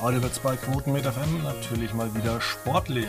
[0.00, 3.08] Heute wird es bei Quoten mit FM natürlich mal wieder sportlich.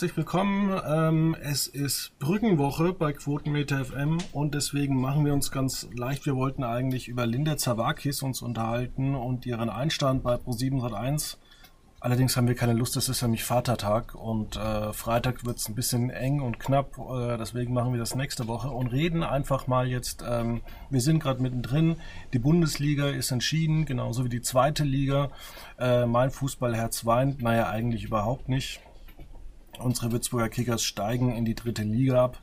[0.00, 0.80] Herzlich willkommen.
[0.88, 6.24] Ähm, es ist Brückenwoche bei Quotenmeter FM und deswegen machen wir uns ganz leicht.
[6.24, 11.36] Wir wollten eigentlich über Linda Zawakis uns unterhalten und ihren Einstand bei Pro701.
[12.00, 15.74] Allerdings haben wir keine Lust, es ist nämlich Vatertag und äh, Freitag wird es ein
[15.74, 19.86] bisschen eng und knapp, äh, deswegen machen wir das nächste Woche und reden einfach mal
[19.86, 21.96] jetzt, ähm, wir sind gerade mittendrin,
[22.32, 25.28] die Bundesliga ist entschieden, genauso wie die zweite Liga.
[25.78, 28.80] Äh, mein Fußballherz weint, naja eigentlich überhaupt nicht.
[29.78, 32.38] Unsere Würzburger Kickers steigen in die dritte Liga ab.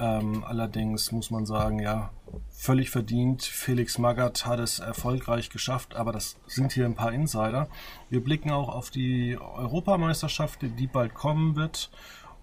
[0.00, 2.10] Ähm, allerdings muss man sagen, ja,
[2.50, 3.42] völlig verdient.
[3.42, 7.68] Felix Magath hat es erfolgreich geschafft, aber das sind hier ein paar Insider.
[8.08, 11.90] Wir blicken auch auf die Europameisterschaft, die bald kommen wird.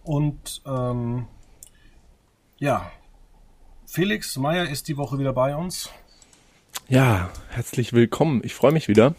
[0.04, 1.28] Und ähm,
[2.58, 2.92] ja,
[3.86, 5.90] Felix Meyer ist die Woche wieder bei uns.
[6.88, 8.42] Ja, herzlich willkommen.
[8.44, 9.16] Ich freue mich wieder.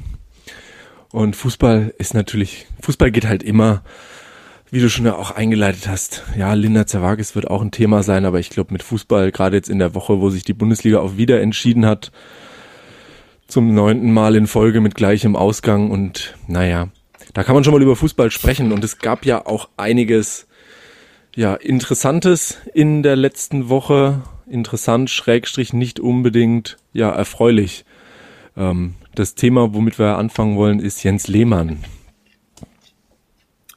[1.10, 3.82] Und Fußball ist natürlich, Fußball geht halt immer
[4.70, 8.38] wie du schon auch eingeleitet hast, ja, Linda Zerwagis wird auch ein Thema sein, aber
[8.38, 11.40] ich glaube mit Fußball, gerade jetzt in der Woche, wo sich die Bundesliga auch wieder
[11.40, 12.12] entschieden hat,
[13.48, 16.88] zum neunten Mal in Folge mit gleichem Ausgang und naja,
[17.34, 20.46] da kann man schon mal über Fußball sprechen und es gab ja auch einiges,
[21.34, 27.84] ja, Interessantes in der letzten Woche, interessant, schrägstrich nicht unbedingt, ja, erfreulich.
[28.56, 31.78] Ähm, das Thema, womit wir anfangen wollen, ist Jens Lehmann.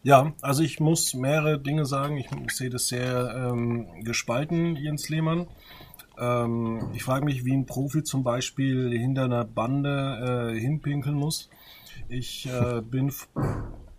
[0.06, 2.18] Ja, also ich muss mehrere Dinge sagen.
[2.18, 5.48] Ich, ich sehe das sehr ähm, gespalten, Jens Lehmann.
[6.20, 11.50] Ähm, ich frage mich, wie ein Profi zum Beispiel hinter einer Bande äh, hinpinkeln muss.
[12.10, 13.14] Ich äh, bin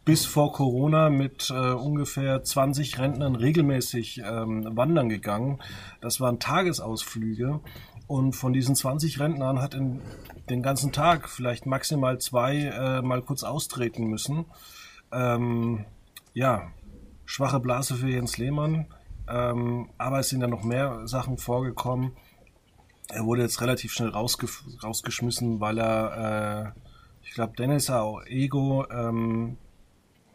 [0.04, 5.60] bis vor Corona mit äh, ungefähr 20 Rentnern regelmäßig ähm, wandern gegangen.
[6.02, 7.60] Das waren Tagesausflüge.
[8.06, 10.02] Und von diesen 20 Rentnern hat in
[10.50, 14.44] den ganzen Tag vielleicht maximal zwei äh, mal kurz austreten müssen.
[15.10, 15.86] Ähm,
[16.34, 16.70] ja,
[17.24, 18.86] schwache Blase für Jens Lehmann.
[19.26, 22.12] Ähm, aber es sind ja noch mehr Sachen vorgekommen.
[23.08, 24.48] Er wurde jetzt relativ schnell rausge
[24.82, 26.80] rausgeschmissen, weil er, äh,
[27.22, 27.90] ich glaube, Dennis
[28.26, 29.56] Ego ähm,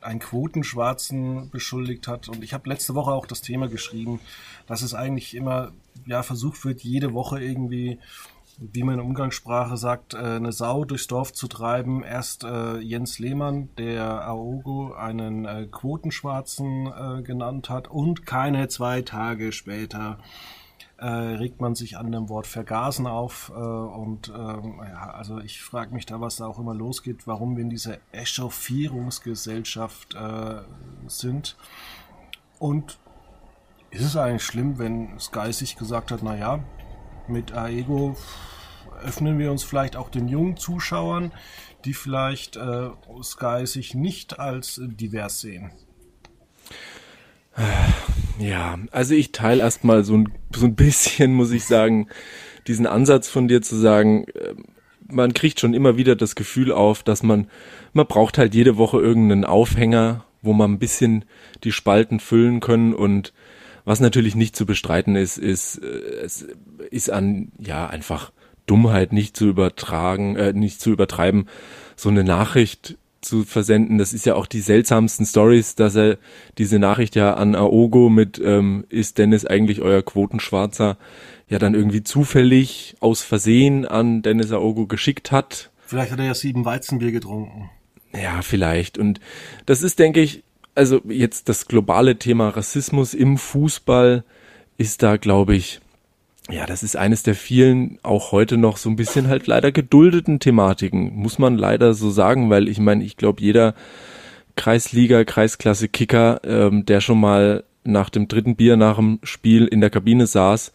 [0.01, 2.29] einen Quotenschwarzen beschuldigt hat.
[2.29, 4.19] Und ich habe letzte Woche auch das Thema geschrieben,
[4.65, 5.71] dass es eigentlich immer
[6.05, 7.99] ja versucht wird, jede Woche irgendwie
[8.59, 12.03] wie man in Umgangssprache sagt, äh, eine Sau durchs Dorf zu treiben.
[12.03, 19.51] Erst äh, Jens Lehmann, der Aogo einen äh, Quotenschwarzen genannt hat und keine zwei Tage
[19.51, 20.19] später
[21.01, 23.49] regt man sich an dem Wort Vergasen auf.
[23.49, 27.63] Und ähm, ja, also ich frage mich da, was da auch immer losgeht, warum wir
[27.63, 30.17] in dieser Echauffierungsgesellschaft
[31.07, 31.55] sind.
[32.57, 32.99] Und
[33.91, 36.59] ist es eigentlich schlimm, wenn Sky sich gesagt hat, naja,
[37.29, 38.15] mit Aego
[39.03, 41.31] öffnen wir uns vielleicht auch den jungen Zuschauern,
[41.85, 42.89] die vielleicht äh,
[43.23, 45.71] Sky sich nicht als divers sehen.
[48.39, 52.07] Ja, also ich teile erstmal so ein, so ein bisschen, muss ich sagen,
[52.67, 54.55] diesen Ansatz von dir zu sagen, äh,
[55.11, 57.49] man kriegt schon immer wieder das Gefühl auf, dass man,
[57.93, 61.25] man braucht halt jede Woche irgendeinen Aufhänger, wo man ein bisschen
[61.63, 63.33] die Spalten füllen können und
[63.89, 66.45] was natürlich nicht zu bestreiten ist, ist, äh, es
[66.91, 68.31] ist an, ja, einfach
[68.67, 71.47] Dummheit nicht zu übertragen, äh, nicht zu übertreiben,
[71.95, 73.97] so eine Nachricht zu versenden.
[73.97, 76.19] Das ist ja auch die seltsamsten Stories, dass er
[76.59, 80.99] diese Nachricht ja an Aogo mit ähm, ist Dennis eigentlich euer Quotenschwarzer
[81.47, 85.71] ja dann irgendwie zufällig aus Versehen an Dennis Aogo geschickt hat.
[85.79, 87.71] Vielleicht hat er ja sieben Weizenbier getrunken.
[88.13, 88.99] Ja, vielleicht.
[88.99, 89.19] Und
[89.65, 90.43] das ist, denke ich,
[90.75, 94.23] also jetzt das globale Thema Rassismus im Fußball
[94.77, 95.81] ist da, glaube ich,
[96.49, 100.39] ja, das ist eines der vielen, auch heute noch so ein bisschen halt leider geduldeten
[100.39, 103.75] Thematiken, muss man leider so sagen, weil ich meine, ich glaube, jeder
[104.55, 109.89] Kreisliga, Kreisklasse-Kicker, ähm, der schon mal nach dem dritten Bier nach dem Spiel in der
[109.89, 110.73] Kabine saß,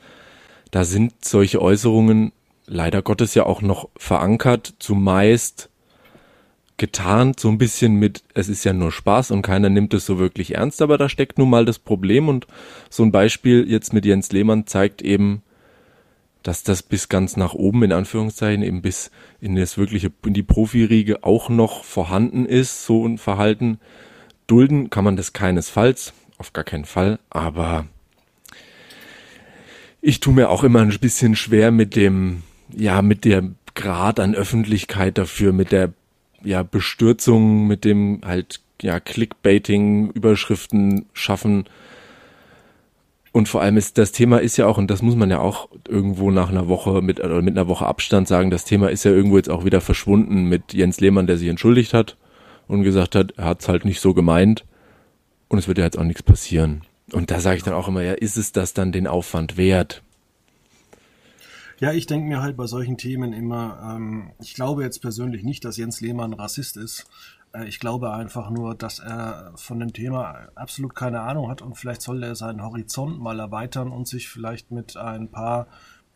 [0.70, 2.32] da sind solche Äußerungen
[2.66, 5.70] leider Gottes ja auch noch verankert, zumeist
[6.76, 10.18] getarnt so ein bisschen mit, es ist ja nur Spaß und keiner nimmt es so
[10.18, 12.46] wirklich ernst, aber da steckt nun mal das Problem und
[12.90, 15.42] so ein Beispiel jetzt mit Jens Lehmann zeigt eben,
[16.42, 19.10] dass das bis ganz nach oben in Anführungszeichen eben bis
[19.40, 23.78] in das wirkliche in die Profiriege auch noch vorhanden ist, so ein Verhalten.
[24.46, 27.86] Dulden kann man das keinesfalls, auf gar keinen Fall, aber
[30.02, 32.42] ich tue mir auch immer ein bisschen schwer mit dem,
[32.76, 33.44] ja, mit der
[33.74, 35.94] Grad an Öffentlichkeit dafür, mit der
[36.44, 41.64] ja Bestürzung, mit dem halt ja Clickbaiting, Überschriften schaffen
[43.34, 45.68] und vor allem ist das Thema ist ja auch, und das muss man ja auch
[45.88, 49.10] irgendwo nach einer Woche mit, oder mit einer Woche Abstand sagen, das Thema ist ja
[49.10, 52.16] irgendwo jetzt auch wieder verschwunden mit Jens Lehmann, der sich entschuldigt hat
[52.68, 54.64] und gesagt hat, er hat es halt nicht so gemeint
[55.48, 56.82] und es wird ja jetzt auch nichts passieren.
[57.10, 60.03] Und da sage ich dann auch immer, ja, ist es das dann den Aufwand wert?
[61.80, 65.64] Ja, ich denke mir halt bei solchen Themen immer, ähm, ich glaube jetzt persönlich nicht,
[65.64, 67.06] dass Jens Lehmann Rassist ist.
[67.52, 71.76] Äh, ich glaube einfach nur, dass er von dem Thema absolut keine Ahnung hat und
[71.76, 75.66] vielleicht soll er seinen Horizont mal erweitern und sich vielleicht mit ein paar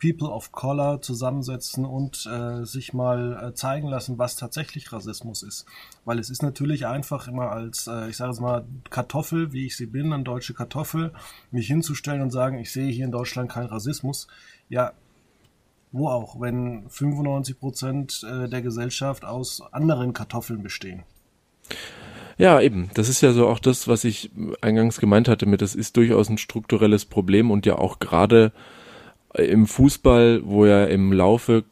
[0.01, 5.65] People of Color zusammensetzen und äh, sich mal äh, zeigen lassen, was tatsächlich Rassismus ist.
[6.05, 9.75] Weil es ist natürlich einfach immer als, äh, ich sage es mal, Kartoffel, wie ich
[9.75, 11.11] sie bin, eine deutsche Kartoffel,
[11.51, 14.27] mich hinzustellen und sagen, ich sehe hier in Deutschland keinen Rassismus.
[14.69, 14.93] Ja,
[15.91, 21.03] wo auch, wenn 95 Prozent äh, der Gesellschaft aus anderen Kartoffeln bestehen.
[22.37, 22.89] Ja, eben.
[22.93, 24.31] Das ist ja so auch das, was ich
[24.61, 28.53] eingangs gemeint hatte mit, das ist durchaus ein strukturelles Problem und ja auch gerade
[29.35, 31.65] im Fußball, wo ja im Laufe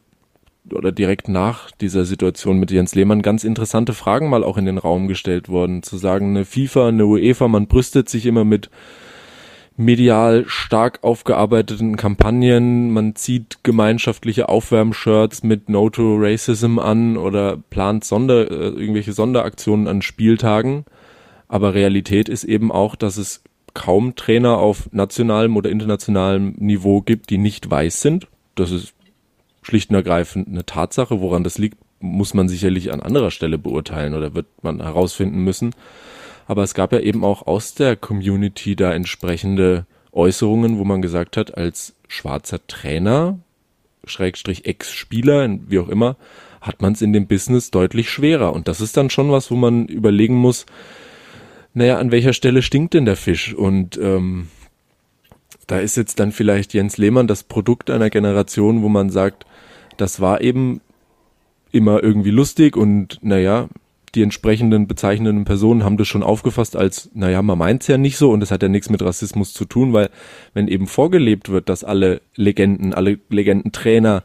[0.70, 4.78] oder direkt nach dieser Situation mit Jens Lehmann ganz interessante Fragen mal auch in den
[4.78, 5.82] Raum gestellt wurden.
[5.82, 8.70] Zu sagen, eine FIFA, eine UEFA, man brüstet sich immer mit
[9.78, 12.90] medial stark aufgearbeiteten Kampagnen.
[12.90, 19.86] Man zieht gemeinschaftliche Aufwärmshirts mit No to Racism an oder plant Sonder, äh, irgendwelche Sonderaktionen
[19.86, 20.84] an Spieltagen.
[21.46, 23.42] Aber Realität ist eben auch, dass es
[23.72, 28.26] kaum Trainer auf nationalem oder internationalem Niveau gibt, die nicht weiß sind.
[28.56, 28.92] Das ist
[29.62, 31.20] schlicht und ergreifend eine Tatsache.
[31.20, 35.72] Woran das liegt, muss man sicherlich an anderer Stelle beurteilen oder wird man herausfinden müssen.
[36.48, 41.36] Aber es gab ja eben auch aus der Community da entsprechende Äußerungen, wo man gesagt
[41.36, 43.38] hat, als schwarzer Trainer,
[44.04, 46.16] Schrägstrich Ex-Spieler, wie auch immer,
[46.62, 48.54] hat man es in dem Business deutlich schwerer.
[48.54, 50.64] Und das ist dann schon was, wo man überlegen muss,
[51.74, 53.52] naja, an welcher Stelle stinkt denn der Fisch?
[53.52, 54.48] Und ähm,
[55.66, 59.44] da ist jetzt dann vielleicht Jens Lehmann das Produkt einer Generation, wo man sagt,
[59.98, 60.80] das war eben
[61.72, 63.68] immer irgendwie lustig und naja,
[64.14, 68.30] die entsprechenden bezeichnenden Personen haben das schon aufgefasst als, naja, man meint's ja nicht so
[68.30, 70.10] und das hat ja nichts mit Rassismus zu tun, weil
[70.54, 74.22] wenn eben vorgelebt wird, dass alle Legenden, alle Legendentrainer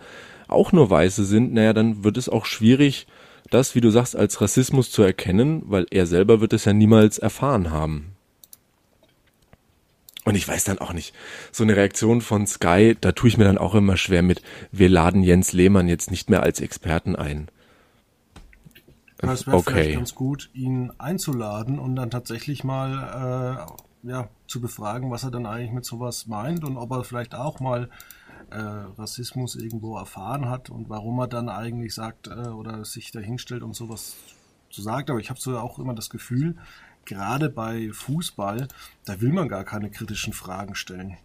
[0.47, 3.07] auch nur Weiße sind, naja, dann wird es auch schwierig,
[3.49, 7.17] das, wie du sagst, als Rassismus zu erkennen, weil er selber wird es ja niemals
[7.17, 8.13] erfahren haben.
[10.25, 11.13] Und ich weiß dann auch nicht,
[11.51, 14.41] so eine Reaktion von Sky, da tue ich mir dann auch immer schwer mit,
[14.71, 17.49] wir laden Jens Lehmann jetzt nicht mehr als Experten ein.
[19.31, 19.73] Es wäre okay.
[19.73, 23.67] vielleicht ganz gut, ihn einzuladen und dann tatsächlich mal
[24.03, 27.35] äh, ja, zu befragen, was er dann eigentlich mit sowas meint und ob er vielleicht
[27.35, 27.89] auch mal
[28.51, 33.63] äh, Rassismus irgendwo erfahren hat und warum er dann eigentlich sagt äh, oder sich dahinstellt
[33.63, 34.15] und sowas
[34.69, 35.09] zu sagen.
[35.09, 36.55] Aber ich habe so auch immer das Gefühl,
[37.05, 38.67] gerade bei Fußball,
[39.05, 41.17] da will man gar keine kritischen Fragen stellen.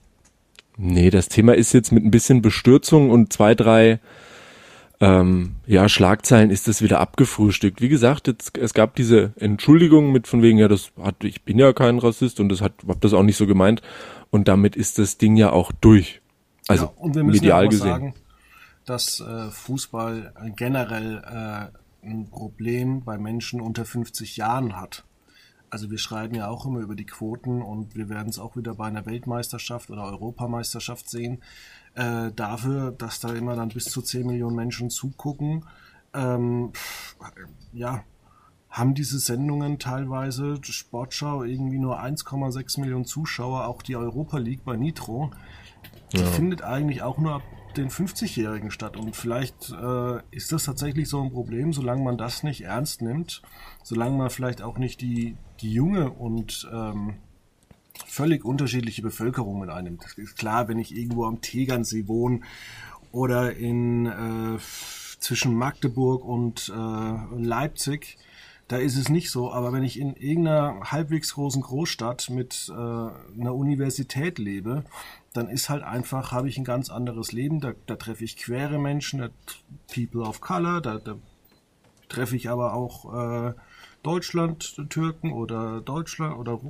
[0.77, 3.99] Nee, das Thema ist jetzt mit ein bisschen Bestürzung und zwei, drei
[5.01, 7.81] ähm, ja, Schlagzeilen ist das wieder abgefrühstückt.
[7.81, 11.59] Wie gesagt, jetzt, es gab diese Entschuldigung mit von wegen, ja, das hat, ich bin
[11.59, 13.81] ja kein Rassist und das hat, hab das auch nicht so gemeint.
[14.31, 16.21] Und damit ist das Ding ja auch durch.
[16.67, 17.89] Also ja, und wir müssen medial ja gesehen.
[17.89, 18.15] Sagen,
[18.85, 21.23] dass äh, Fußball generell
[22.03, 25.05] äh, ein Problem bei Menschen unter 50 Jahren hat.
[25.71, 28.75] Also wir schreiben ja auch immer über die Quoten und wir werden es auch wieder
[28.75, 31.43] bei einer Weltmeisterschaft oder Europameisterschaft sehen
[31.99, 35.65] äh, dafür, dass da immer dann bis zu 10 Millionen Menschen zugucken,
[36.15, 36.73] ähm,
[37.73, 38.05] ja,
[38.71, 44.77] haben diese Sendungen teilweise, Sportschau, irgendwie nur 1,6 Millionen Zuschauer, auch die Europa League bei
[44.77, 45.33] Nitro,
[46.13, 46.27] die ja.
[46.27, 47.43] findet eigentlich auch nur ab
[47.77, 48.97] den 50-Jährigen statt.
[48.97, 53.43] Und vielleicht äh, ist das tatsächlich so ein Problem, solange man das nicht ernst nimmt,
[53.83, 57.17] solange man vielleicht auch nicht die, die junge und ähm,
[58.07, 59.99] völlig unterschiedliche Bevölkerung mit einem.
[59.99, 62.41] Das ist klar, wenn ich irgendwo am Tegernsee wohne
[63.13, 64.59] oder in äh,
[65.19, 68.19] zwischen Magdeburg und äh, Leipzig,
[68.69, 69.53] da ist es nicht so.
[69.53, 74.85] Aber wenn ich in irgendeiner halbwegs großen Großstadt mit äh, einer Universität lebe,
[75.33, 77.61] dann ist halt einfach, habe ich ein ganz anderes Leben.
[77.61, 79.29] Da, da treffe ich queere Menschen,
[79.93, 81.17] People of Color, da, da
[82.09, 83.55] treffe ich aber auch äh,
[84.03, 86.61] Deutschland-Türken oder Deutschland oder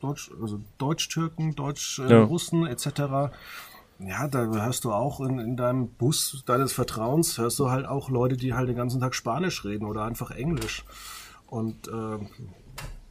[0.00, 2.72] Deutsch, also Deutsch-Türken, Deutsch-Russen äh, ja.
[2.72, 3.34] etc.
[4.00, 8.10] Ja, da hörst du auch in, in deinem Bus deines Vertrauens, hörst du halt auch
[8.10, 10.84] Leute, die halt den ganzen Tag Spanisch reden oder einfach Englisch.
[11.48, 12.18] Und äh,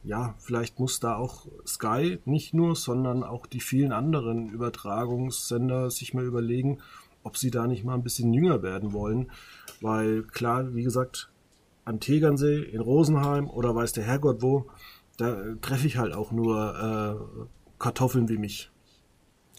[0.04, 6.14] ja, vielleicht muss da auch Sky nicht nur, sondern auch die vielen anderen Übertragungssender sich
[6.14, 6.78] mal überlegen,
[7.22, 9.30] ob sie da nicht mal ein bisschen jünger werden wollen.
[9.82, 11.30] Weil klar, wie gesagt,
[11.84, 14.66] am Tegernsee, in Rosenheim oder weiß der Herrgott wo,
[15.18, 18.70] da treffe ich halt auch nur äh, Kartoffeln wie mich.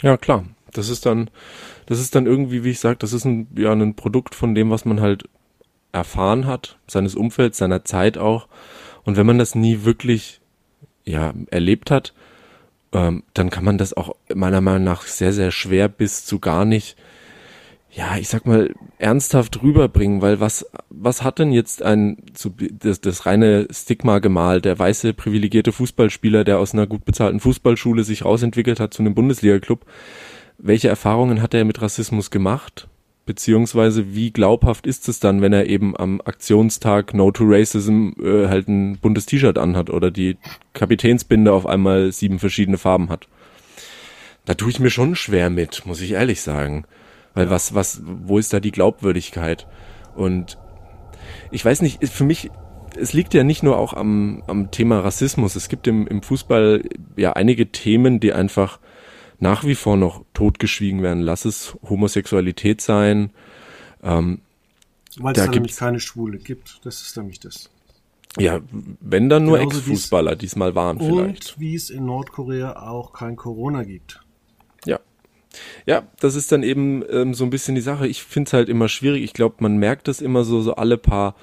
[0.02, 0.46] Ja, klar.
[0.74, 1.30] Das ist dann,
[1.86, 4.70] das ist dann irgendwie, wie ich sage, das ist ein, ja, ein Produkt von dem,
[4.70, 5.24] was man halt
[5.92, 8.48] erfahren hat, seines Umfelds, seiner Zeit auch.
[9.04, 10.42] Und wenn man das nie wirklich,
[11.06, 12.14] ja, erlebt hat,
[12.94, 16.66] ähm, dann kann man das auch meiner Meinung nach sehr, sehr schwer bis zu gar
[16.66, 16.96] nicht
[17.92, 22.18] ja, ich sag mal, ernsthaft rüberbringen, weil was, was hat denn jetzt ein,
[22.80, 28.04] das, das reine Stigma gemalt, der weiße privilegierte Fußballspieler, der aus einer gut bezahlten Fußballschule
[28.04, 29.86] sich rausentwickelt hat zu einem Bundesliga-Club,
[30.60, 32.88] welche Erfahrungen hat er mit Rassismus gemacht?
[33.26, 38.48] Beziehungsweise wie glaubhaft ist es dann, wenn er eben am Aktionstag No to Racism äh,
[38.48, 40.38] halt ein buntes T-Shirt anhat oder die
[40.74, 43.28] Kapitänsbinde auf einmal sieben verschiedene Farben hat?
[44.46, 46.86] Da tue ich mir schon schwer mit, muss ich ehrlich sagen.
[47.34, 49.68] Weil was, was, wo ist da die Glaubwürdigkeit?
[50.16, 50.58] Und
[51.52, 52.50] ich weiß nicht, für mich,
[52.98, 55.56] es liegt ja nicht nur auch am, am Thema Rassismus.
[55.56, 56.84] Es gibt im, im Fußball
[57.16, 58.80] ja einige Themen, die einfach
[59.40, 61.22] nach wie vor noch totgeschwiegen werden.
[61.22, 63.32] Lass es Homosexualität sein.
[64.04, 64.42] Ähm,
[65.18, 66.82] Weil es da nämlich keine Schwule gibt.
[66.84, 67.70] Das ist nämlich das.
[68.38, 68.60] Ja,
[69.02, 71.54] wenn dann nur Ex-Fußballer diesmal waren vielleicht.
[71.54, 74.22] Und wie es in Nordkorea auch kein Corona gibt.
[74.86, 75.00] Ja.
[75.86, 78.08] Ja, das ist dann eben ähm, so ein bisschen die Sache.
[78.08, 79.24] Ich finde es halt immer schwierig.
[79.24, 81.36] Ich glaube, man merkt das immer so, so alle paar,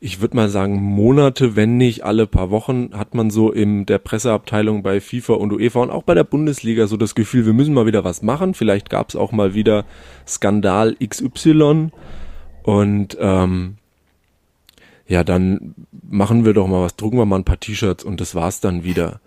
[0.00, 3.98] ich würde mal sagen, Monate, wenn nicht alle paar Wochen, hat man so in der
[3.98, 7.74] Presseabteilung bei FIFA und UEFA und auch bei der Bundesliga so das Gefühl, wir müssen
[7.74, 8.54] mal wieder was machen.
[8.54, 9.84] Vielleicht gab es auch mal wieder
[10.26, 11.90] Skandal XY.
[12.64, 13.76] Und ähm,
[15.06, 18.34] ja, dann machen wir doch mal was, drucken wir mal ein paar T-Shirts und das
[18.34, 19.20] war's dann wieder.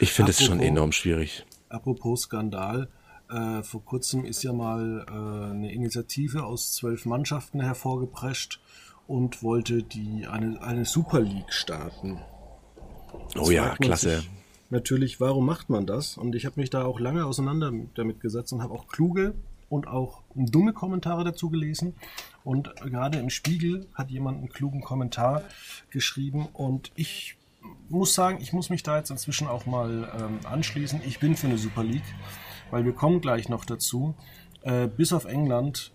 [0.00, 1.44] Ich finde es schon enorm schwierig.
[1.68, 2.88] Apropos Skandal,
[3.30, 8.60] äh, vor kurzem ist ja mal äh, eine Initiative aus zwölf Mannschaften hervorgeprescht
[9.06, 12.20] und wollte die eine, eine Super League starten.
[13.36, 14.24] oh ja, klasse.
[14.70, 16.18] Natürlich, warum macht man das?
[16.18, 19.34] Und ich habe mich da auch lange auseinander damit gesetzt und habe auch kluge
[19.70, 21.94] und auch dumme Kommentare dazu gelesen.
[22.44, 25.42] Und gerade im Spiegel hat jemand einen klugen Kommentar
[25.90, 27.36] geschrieben und ich
[27.88, 31.00] muss sagen, ich muss mich da jetzt inzwischen auch mal ähm, anschließen.
[31.06, 32.02] Ich bin für eine Super League
[32.70, 34.14] weil wir kommen gleich noch dazu.
[34.62, 35.92] Äh, bis auf England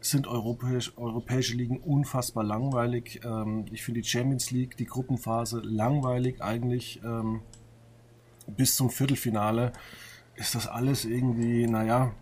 [0.00, 3.20] sind europäisch, europäische Ligen unfassbar langweilig.
[3.24, 7.00] Ähm, ich finde die Champions League, die Gruppenphase langweilig eigentlich.
[7.02, 7.40] Ähm,
[8.46, 9.72] bis zum Viertelfinale
[10.36, 12.12] ist das alles irgendwie, naja,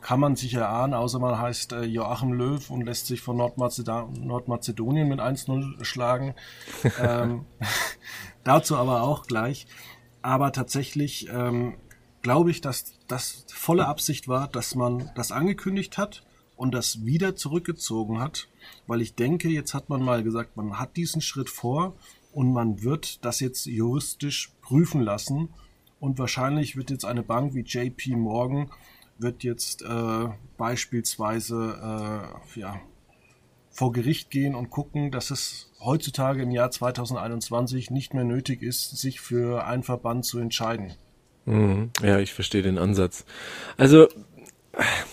[0.00, 4.12] kann man sich erahnen, außer man heißt äh, Joachim Löw und lässt sich von Nordmazedon
[4.12, 6.34] Nordmazedonien mit 1-0 schlagen.
[7.00, 7.46] ähm,
[8.44, 9.66] dazu aber auch gleich.
[10.20, 11.76] Aber tatsächlich ähm,
[12.24, 16.24] glaube ich, dass das volle Absicht war, dass man das angekündigt hat
[16.56, 18.48] und das wieder zurückgezogen hat,
[18.86, 21.94] weil ich denke, jetzt hat man mal gesagt, man hat diesen Schritt vor
[22.32, 25.50] und man wird das jetzt juristisch prüfen lassen
[26.00, 28.70] und wahrscheinlich wird jetzt eine Bank wie JP Morgan
[29.18, 32.80] wird jetzt äh, beispielsweise äh, ja,
[33.70, 38.96] vor Gericht gehen und gucken, dass es heutzutage im Jahr 2021 nicht mehr nötig ist,
[38.96, 40.94] sich für einen Verband zu entscheiden.
[41.46, 41.90] Mhm.
[42.02, 43.24] Ja, ich verstehe den Ansatz.
[43.76, 44.08] Also,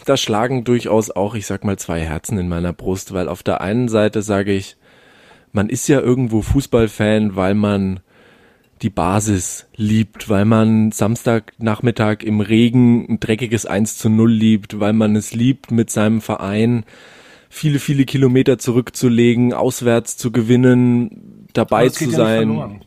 [0.05, 3.61] da schlagen durchaus auch, ich sag mal, zwei Herzen in meiner Brust, weil auf der
[3.61, 4.77] einen Seite sage ich,
[5.51, 8.00] man ist ja irgendwo Fußballfan, weil man
[8.81, 14.93] die Basis liebt, weil man Samstagnachmittag im Regen ein dreckiges 1 zu 0 liebt, weil
[14.93, 16.85] man es liebt, mit seinem Verein
[17.50, 22.81] viele, viele Kilometer zurückzulegen, auswärts zu gewinnen, dabei zu sein.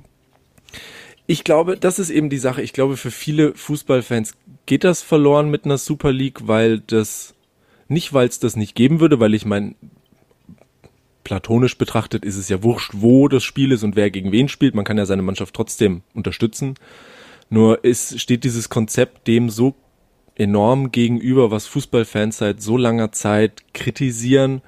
[1.26, 2.62] Ich glaube, das ist eben die Sache.
[2.62, 4.34] Ich glaube, für viele Fußballfans
[4.66, 7.34] geht das verloren mit einer Super League, weil das
[7.88, 9.74] nicht, weil es das nicht geben würde, weil ich meine,
[11.22, 14.74] platonisch betrachtet ist es ja wurscht, wo das Spiel ist und wer gegen wen spielt.
[14.74, 16.74] Man kann ja seine Mannschaft trotzdem unterstützen.
[17.48, 19.74] Nur ist, steht dieses Konzept dem so
[20.34, 24.60] enorm gegenüber, was Fußballfans seit so langer Zeit kritisieren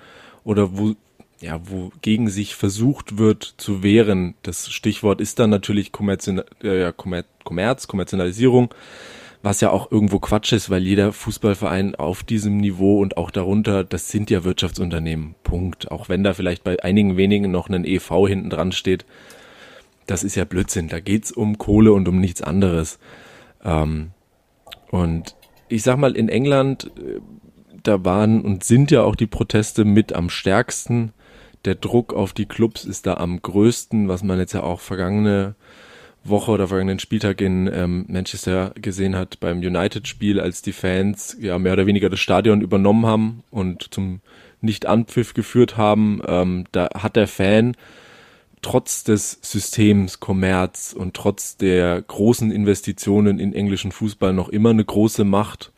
[0.45, 0.95] oder wo
[1.41, 4.35] ja, wogegen sich versucht wird zu wehren.
[4.43, 8.75] Das Stichwort ist dann natürlich Kommerzial, äh, Kommerz, Kommerzialisierung.
[9.43, 13.85] was ja auch irgendwo Quatsch ist, weil jeder Fußballverein auf diesem Niveau und auch darunter,
[13.85, 15.37] das sind ja Wirtschaftsunternehmen.
[15.45, 15.91] Punkt.
[15.93, 19.05] Auch wenn da vielleicht bei einigen wenigen noch ein EV hinten dran steht,
[20.07, 20.89] das ist ja Blödsinn.
[20.89, 22.99] Da geht's um Kohle und um nichts anderes.
[23.65, 24.11] Ähm,
[24.91, 25.37] und
[25.69, 27.21] ich sag mal, in England, äh,
[27.83, 31.13] da waren und sind ja auch die Proteste mit am stärksten.
[31.67, 35.57] Der Druck auf die Clubs ist da am größten, was man jetzt ja auch vergangene
[36.23, 41.59] Woche oder vergangenen Spieltag in ähm, Manchester gesehen hat beim United-Spiel, als die Fans ja
[41.59, 44.21] mehr oder weniger das Stadion übernommen haben und zum
[44.61, 46.21] Nicht-Anpfiff geführt haben.
[46.27, 47.77] Ähm, da hat der Fan
[48.63, 54.85] trotz des Systems Kommerz und trotz der großen Investitionen in englischen Fußball noch immer eine
[54.85, 55.73] große Macht.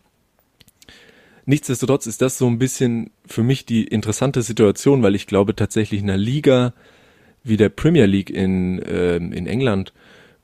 [1.48, 6.02] Nichtsdestotrotz ist das so ein bisschen für mich die interessante Situation, weil ich glaube tatsächlich
[6.02, 6.74] in einer Liga
[7.42, 9.94] wie der Premier League in, äh, in England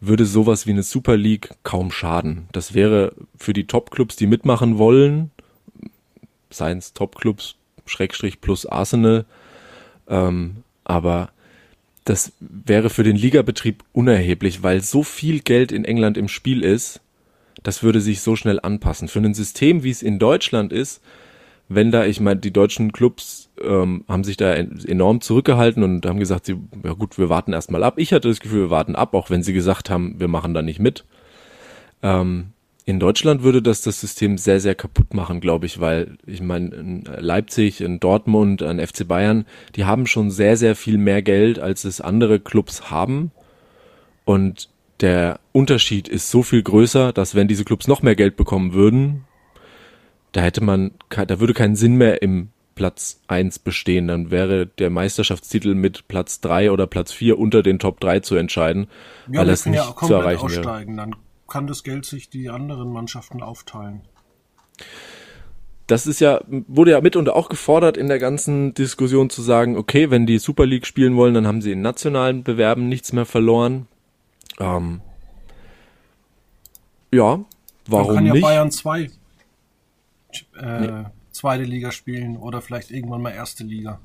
[0.01, 2.49] würde sowas wie eine Super League kaum schaden.
[2.53, 5.31] Das wäre für die Top-Clubs, die mitmachen wollen,
[6.49, 9.27] seien es Top-Clubs, Schrägstrich plus Arsenal,
[10.09, 11.33] ähm, aber
[12.05, 17.03] das wäre für den Ligabetrieb unerheblich, weil so viel Geld in England im Spiel ist,
[17.63, 19.09] das würde sich so schnell anpassen.
[19.09, 21.03] Für ein System, wie es in Deutschland ist,
[21.69, 26.19] wenn da, ich meine, die deutschen Clubs ähm, haben sich da enorm zurückgehalten und haben
[26.19, 27.95] gesagt, sie, ja gut, wir warten erstmal ab.
[27.97, 30.61] Ich hatte das Gefühl, wir warten ab, auch wenn sie gesagt haben, wir machen da
[30.61, 31.05] nicht mit.
[32.03, 32.49] Ähm,
[32.87, 36.69] in Deutschland würde das das System sehr, sehr kaputt machen, glaube ich, weil ich meine,
[36.75, 41.59] in Leipzig, in Dortmund, an FC Bayern, die haben schon sehr, sehr viel mehr Geld,
[41.59, 43.31] als es andere Clubs haben.
[44.27, 44.69] Und
[45.01, 49.25] der Unterschied ist so viel größer, dass wenn diese Clubs noch mehr Geld bekommen würden,
[50.33, 54.09] da hätte man, da würde kein Sinn mehr im Platz eins bestehen.
[54.09, 58.35] Dann wäre der Meisterschaftstitel mit Platz drei oder Platz vier unter den Top drei zu
[58.35, 58.89] entscheiden,
[59.31, 60.97] ja, weil es nicht ja zu erreichen aussteigen.
[60.97, 61.09] wäre.
[61.09, 61.17] Dann
[61.49, 64.03] kann das Geld sich die anderen Mannschaften aufteilen.
[65.87, 69.77] Das ist ja, wurde ja mit und auch gefordert in der ganzen Diskussion zu sagen,
[69.77, 73.27] okay, wenn die Super League spielen wollen, dann haben sie in nationalen Bewerben nichts mehr
[73.27, 73.87] verloren.
[74.61, 75.01] Ähm,
[77.13, 77.45] ja,
[77.87, 78.43] warum dann kann ja nicht?
[78.43, 79.11] Bayern 2
[80.61, 81.05] äh, nee.
[81.31, 84.01] zweite Liga spielen oder vielleicht irgendwann mal erste Liga.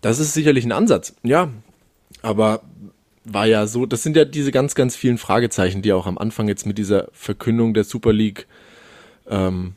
[0.00, 1.50] Das ist sicherlich ein Ansatz, ja.
[2.22, 2.62] Aber
[3.24, 6.48] war ja so, das sind ja diese ganz, ganz vielen Fragezeichen, die auch am Anfang
[6.48, 8.46] jetzt mit dieser Verkündung der Super League
[9.28, 9.74] ähm,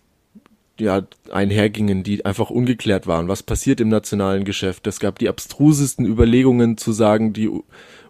[0.82, 3.28] ja, einhergingen, die einfach ungeklärt waren.
[3.28, 4.88] Was passiert im nationalen Geschäft?
[4.88, 7.50] Es gab die abstrusesten Überlegungen zu sagen, die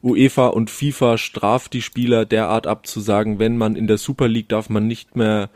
[0.01, 4.69] UEFA und FIFA straft die Spieler derart abzusagen, wenn man in der Super League darf
[4.69, 5.49] man nicht mehr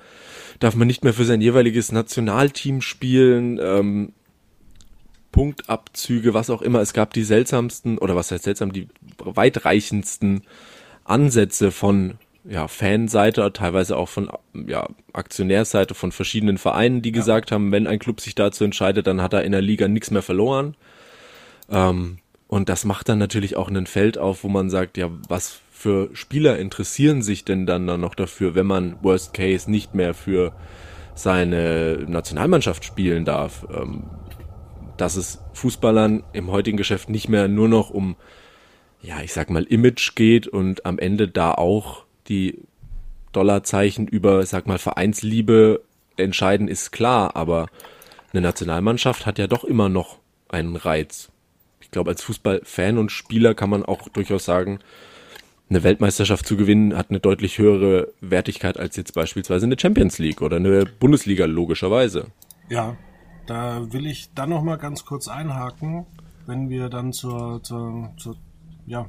[0.60, 4.14] darf man nicht mehr für sein jeweiliges Nationalteam spielen, ähm,
[5.32, 6.80] Punktabzüge, was auch immer.
[6.80, 10.44] Es gab die seltsamsten, oder was heißt seltsam, die weitreichendsten
[11.04, 12.16] Ansätze von
[12.48, 14.30] ja, Fanseite, teilweise auch von
[14.68, 17.16] ja, Aktionärseite von verschiedenen Vereinen, die ja.
[17.16, 20.12] gesagt haben, wenn ein Club sich dazu entscheidet, dann hat er in der Liga nichts
[20.12, 20.76] mehr verloren.
[21.70, 25.60] Ähm, und das macht dann natürlich auch ein Feld auf, wo man sagt, ja, was
[25.72, 30.14] für Spieler interessieren sich denn dann, dann noch dafür, wenn man Worst Case nicht mehr
[30.14, 30.54] für
[31.16, 33.66] seine Nationalmannschaft spielen darf?
[33.74, 34.04] Ähm,
[34.98, 38.16] dass es Fußballern im heutigen Geschäft nicht mehr nur noch um,
[39.02, 42.60] ja, ich sag mal, Image geht und am Ende da auch die
[43.32, 45.82] Dollarzeichen über, sag mal, Vereinsliebe
[46.18, 47.68] entscheiden, ist klar, aber
[48.32, 50.18] eine Nationalmannschaft hat ja doch immer noch
[50.50, 51.32] einen Reiz.
[51.82, 54.80] Ich glaube, als Fußballfan und Spieler kann man auch durchaus sagen,
[55.70, 60.42] eine Weltmeisterschaft zu gewinnen, hat eine deutlich höhere Wertigkeit als jetzt beispielsweise eine Champions League
[60.42, 62.28] oder eine Bundesliga, logischerweise.
[62.70, 62.96] Ja,
[63.48, 66.06] da will ich dann noch mal ganz kurz einhaken,
[66.46, 68.36] wenn wir dann zur, zur, zur,
[68.86, 69.08] ja,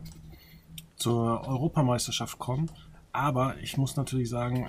[0.97, 2.71] zur Europameisterschaft kommen.
[3.17, 4.67] Aber ich muss natürlich sagen,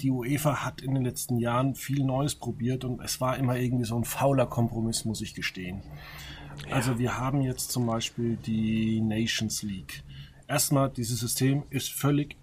[0.00, 3.84] die UEFA hat in den letzten Jahren viel Neues probiert und es war immer irgendwie
[3.84, 5.84] so ein fauler Kompromiss, muss ich gestehen.
[6.68, 6.74] Ja.
[6.74, 10.02] Also wir haben jetzt zum Beispiel die Nations League
[10.48, 12.36] erstmal, dieses System ist völlig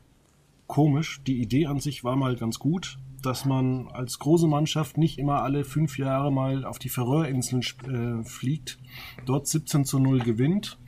[0.68, 1.22] komisch.
[1.28, 5.44] Die Idee an sich war mal ganz gut, dass man als große Mannschaft nicht immer
[5.44, 8.80] alle fünf Jahre mal auf die Färöerinseln äh, fliegt,
[9.26, 10.80] dort 17 zu 0 gewinnt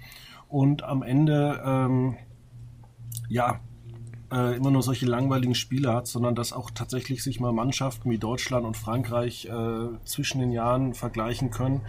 [0.47, 2.15] und am Ende ähm,
[3.27, 3.59] ja
[4.33, 8.17] äh, immer nur solche langweiligen Spiele hat, sondern dass auch tatsächlich sich mal Mannschaften wie
[8.17, 11.81] Deutschland und Frankreich äh, zwischen den Jahren vergleichen können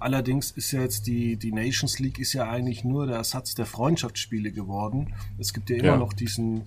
[0.00, 3.66] Allerdings ist ja jetzt die, die Nations League ist ja eigentlich nur der Ersatz der
[3.66, 5.14] Freundschaftsspiele geworden.
[5.38, 5.96] Es gibt ja immer ja.
[5.96, 6.66] noch diesen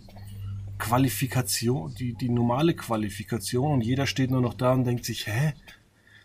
[0.77, 5.53] Qualifikation, die, die normale Qualifikation und jeder steht nur noch da und denkt sich, hä?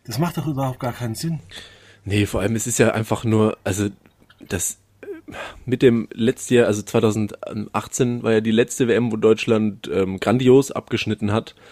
[0.05, 1.41] Das macht doch überhaupt gar keinen Sinn.
[2.05, 3.89] Nee, vor allem es ist ja einfach nur, also
[4.49, 4.79] das
[5.65, 10.71] mit dem letzten Jahr, also 2018 war ja die letzte WM, wo Deutschland ähm, grandios
[10.71, 11.55] abgeschnitten hat.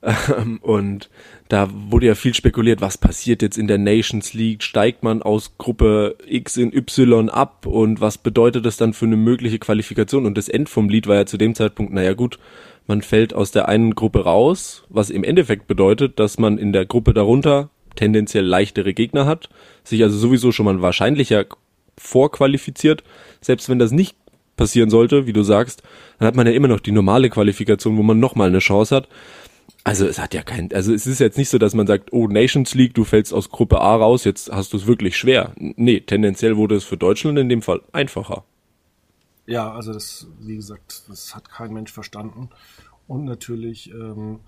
[0.00, 1.10] Ähm, und
[1.48, 4.62] da wurde ja viel spekuliert, was passiert jetzt in der Nations League?
[4.62, 7.66] Steigt man aus Gruppe X in Y ab?
[7.66, 10.24] Und was bedeutet das dann für eine mögliche Qualifikation?
[10.24, 12.38] Und das End vom Lied war ja zu dem Zeitpunkt, naja gut,
[12.86, 16.86] man fällt aus der einen Gruppe raus, was im Endeffekt bedeutet, dass man in der
[16.86, 19.48] Gruppe darunter tendenziell leichtere Gegner hat,
[19.82, 21.46] sich also sowieso schon mal wahrscheinlicher
[21.98, 23.04] vorqualifiziert.
[23.40, 24.16] Selbst wenn das nicht
[24.56, 25.82] passieren sollte, wie du sagst,
[26.18, 29.08] dann hat man ja immer noch die normale Qualifikation, wo man nochmal eine Chance hat.
[29.84, 32.26] Also es hat ja kein, also es ist jetzt nicht so, dass man sagt, oh
[32.26, 35.52] Nations League, du fällst aus Gruppe A raus, jetzt hast du es wirklich schwer.
[35.56, 38.44] Nee, tendenziell wurde es für Deutschland in dem Fall einfacher.
[39.46, 42.50] Ja, also das, wie gesagt, das hat kein Mensch verstanden.
[43.06, 44.40] Und natürlich, ähm,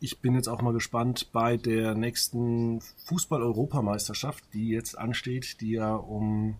[0.00, 5.94] ich bin jetzt auch mal gespannt bei der nächsten Fußball-Europameisterschaft, die jetzt ansteht, die ja
[5.94, 6.56] um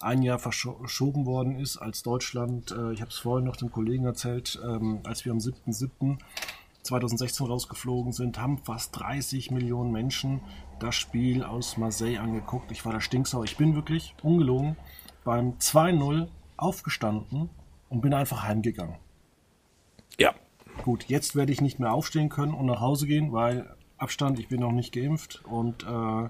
[0.00, 4.04] ein Jahr verschoben worden ist, als Deutschland, äh, ich habe es vorhin noch dem Kollegen
[4.04, 6.18] erzählt, ähm, als wir am 7.7.
[6.82, 10.40] 2016 rausgeflogen sind, haben fast 30 Millionen Menschen
[10.78, 12.70] das Spiel aus Marseille angeguckt.
[12.70, 13.44] Ich war da stinksauer.
[13.44, 14.76] Ich bin wirklich ungelogen
[15.24, 17.50] beim 2-0 aufgestanden
[17.88, 18.96] und bin einfach heimgegangen.
[20.18, 20.34] Ja.
[20.84, 24.48] Gut, jetzt werde ich nicht mehr aufstehen können und nach Hause gehen, weil Abstand, ich
[24.48, 26.28] bin noch nicht geimpft und äh,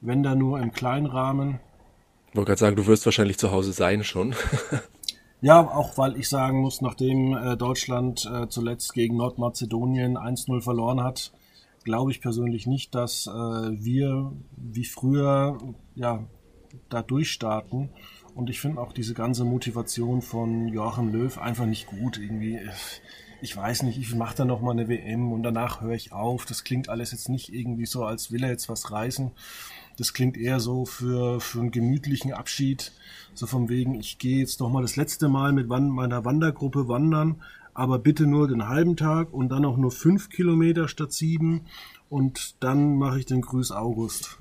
[0.00, 1.60] wenn da nur im kleinen Rahmen.
[2.34, 4.34] Wollte gerade sagen, du wirst wahrscheinlich zu Hause sein schon.
[5.40, 11.02] Ja, auch weil ich sagen muss, nachdem äh, Deutschland äh, zuletzt gegen Nordmazedonien 1-0 verloren
[11.02, 11.32] hat,
[11.82, 15.58] glaube ich persönlich nicht, dass äh, wir wie früher
[15.94, 16.24] ja
[16.88, 17.90] da durchstarten.
[18.34, 22.16] Und ich finde auch diese ganze Motivation von Joachim Löw einfach nicht gut.
[22.18, 22.58] Irgendwie,
[23.42, 26.46] ich weiß nicht, ich mache da noch mal eine WM und danach höre ich auf.
[26.46, 29.30] Das klingt alles jetzt nicht irgendwie so, als will er jetzt was reißen.
[29.96, 32.92] Das klingt eher so für, für einen gemütlichen Abschied.
[33.34, 37.42] So von wegen, ich gehe jetzt noch mal das letzte Mal mit meiner Wandergruppe wandern,
[37.74, 41.62] aber bitte nur den halben Tag und dann auch nur fünf Kilometer statt sieben.
[42.08, 44.38] Und dann mache ich den Grüß August.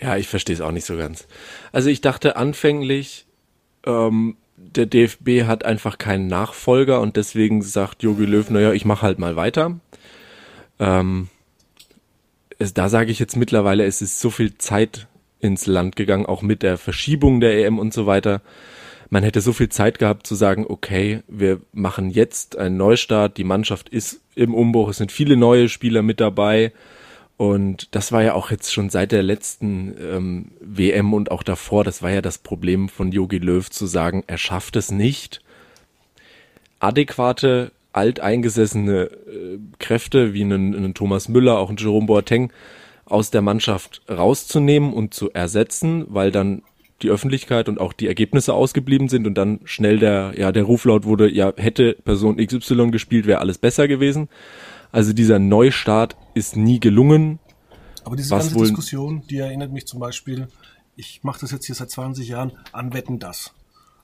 [0.00, 1.26] Ja, ich verstehe es auch nicht so ganz.
[1.72, 3.26] Also ich dachte anfänglich,
[3.84, 9.02] ähm, der DFB hat einfach keinen Nachfolger und deswegen sagt Jogi Löw, naja, ich mache
[9.02, 9.78] halt mal weiter.
[10.78, 11.28] Ähm,
[12.58, 15.06] es, da sage ich jetzt mittlerweile, es ist so viel Zeit
[15.40, 18.40] ins Land gegangen, auch mit der Verschiebung der EM und so weiter.
[19.10, 23.44] Man hätte so viel Zeit gehabt zu sagen, okay, wir machen jetzt einen Neustart, die
[23.44, 26.72] Mannschaft ist im Umbruch, es sind viele neue Spieler mit dabei.
[27.36, 31.84] Und das war ja auch jetzt schon seit der letzten ähm, WM und auch davor,
[31.84, 35.42] das war ja das Problem von Yogi Löw zu sagen, er schafft es nicht,
[36.80, 42.52] adäquate alteingesessene äh, Kräfte wie einen, einen Thomas Müller, auch einen Jerome Boateng
[43.06, 46.62] aus der Mannschaft rauszunehmen und zu ersetzen, weil dann
[47.02, 51.04] die Öffentlichkeit und auch die Ergebnisse ausgeblieben sind und dann schnell der, ja, der Ruflaut
[51.04, 54.28] wurde, ja, hätte Person XY gespielt, wäre alles besser gewesen.
[54.92, 57.38] Also dieser Neustart ist nie gelungen.
[58.04, 60.48] Aber diese ganze Diskussion, die erinnert mich zum Beispiel,
[60.96, 63.52] ich mache das jetzt hier seit 20 Jahren, an Wetten das.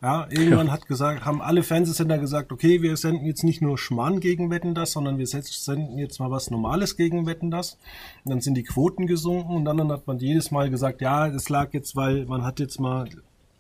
[0.02, 0.72] Ja, irgendwann ja.
[0.72, 4.74] hat gesagt, haben alle Fernsehsender gesagt, okay, wir senden jetzt nicht nur Schmarrn gegen Wetten
[4.74, 7.78] das, sondern wir senden jetzt mal was Normales gegen Wetten das.
[8.24, 11.48] Und dann sind die Quoten gesunken und dann hat man jedes Mal gesagt, ja, das
[11.48, 13.08] lag jetzt, weil man hat jetzt mal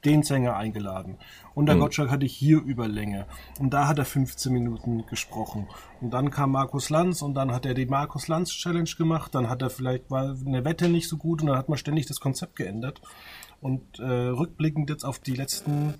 [0.04, 1.18] den Sänger eingeladen.
[1.54, 1.80] Und der mhm.
[1.80, 3.26] Gottschalk hatte hier Überlänge.
[3.60, 5.68] Und da hat er 15 Minuten gesprochen.
[6.00, 9.32] Und dann kam Markus Lanz und dann hat er die Markus Lanz Challenge gemacht.
[9.34, 12.06] Dann hat er vielleicht, war eine Wette nicht so gut und dann hat man ständig
[12.06, 13.00] das Konzept geändert.
[13.60, 15.94] Und äh, rückblickend jetzt auf die letzten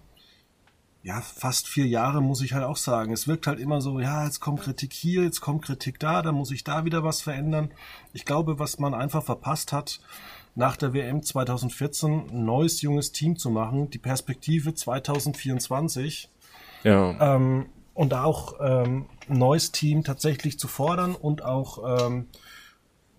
[1.03, 3.13] ja, fast vier Jahre muss ich halt auch sagen.
[3.13, 6.37] Es wirkt halt immer so, ja, jetzt kommt Kritik hier, jetzt kommt Kritik da, dann
[6.37, 7.73] muss ich da wieder was verändern.
[8.13, 10.01] Ich glaube, was man einfach verpasst hat,
[10.55, 16.31] nach der WM 2014 ein neues junges Team zu machen, die Perspektive 2024.
[16.85, 17.35] Ja.
[17.35, 22.29] Ähm, und da auch ähm, ein neues Team tatsächlich zu fordern und auch ähm,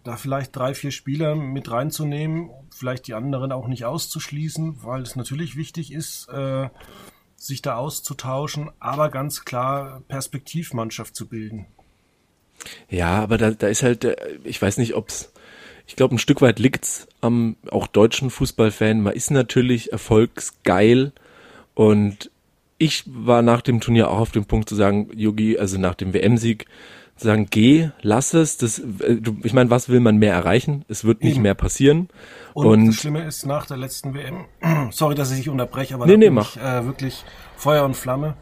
[0.04, 5.16] da vielleicht drei, vier Spieler mit reinzunehmen, vielleicht die anderen auch nicht auszuschließen, weil es
[5.16, 6.70] natürlich wichtig ist, äh,
[7.46, 11.66] sich da auszutauschen, aber ganz klar Perspektivmannschaft zu bilden.
[12.90, 15.32] Ja, aber da, da ist halt, äh, ich weiß nicht, ob's,
[15.86, 19.02] ich glaube, ein Stück weit liegt's am auch deutschen Fußballfan.
[19.02, 21.12] Man ist natürlich erfolgsgeil
[21.74, 22.32] und
[22.78, 26.14] ich war nach dem Turnier auch auf dem Punkt zu sagen, Yogi, also nach dem
[26.14, 26.66] WM-Sieg,
[27.16, 28.58] sagen, geh, lass es.
[28.58, 30.86] Das, äh, ich meine, was will man mehr erreichen?
[30.88, 31.44] Es wird nicht Eben.
[31.44, 32.10] mehr passieren.
[32.54, 34.46] Und, und, das Schlimme ist, nach der letzten WM,
[34.92, 36.56] sorry, dass ich dich unterbreche, aber nee, nee, mach.
[36.56, 37.24] Ich, äh, wirklich
[37.56, 38.36] Feuer und Flamme.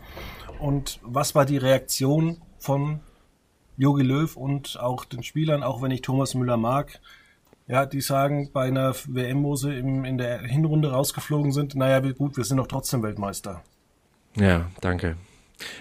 [0.59, 2.99] Und was war die Reaktion von
[3.77, 6.99] Jogi Löw und auch den Spielern, auch wenn ich Thomas Müller mag?
[7.71, 11.99] ja, die sagen bei einer WM, wo sie im, in der Hinrunde rausgeflogen sind, naja,
[12.11, 13.63] gut, wir sind doch trotzdem Weltmeister.
[14.35, 15.15] Ja, danke.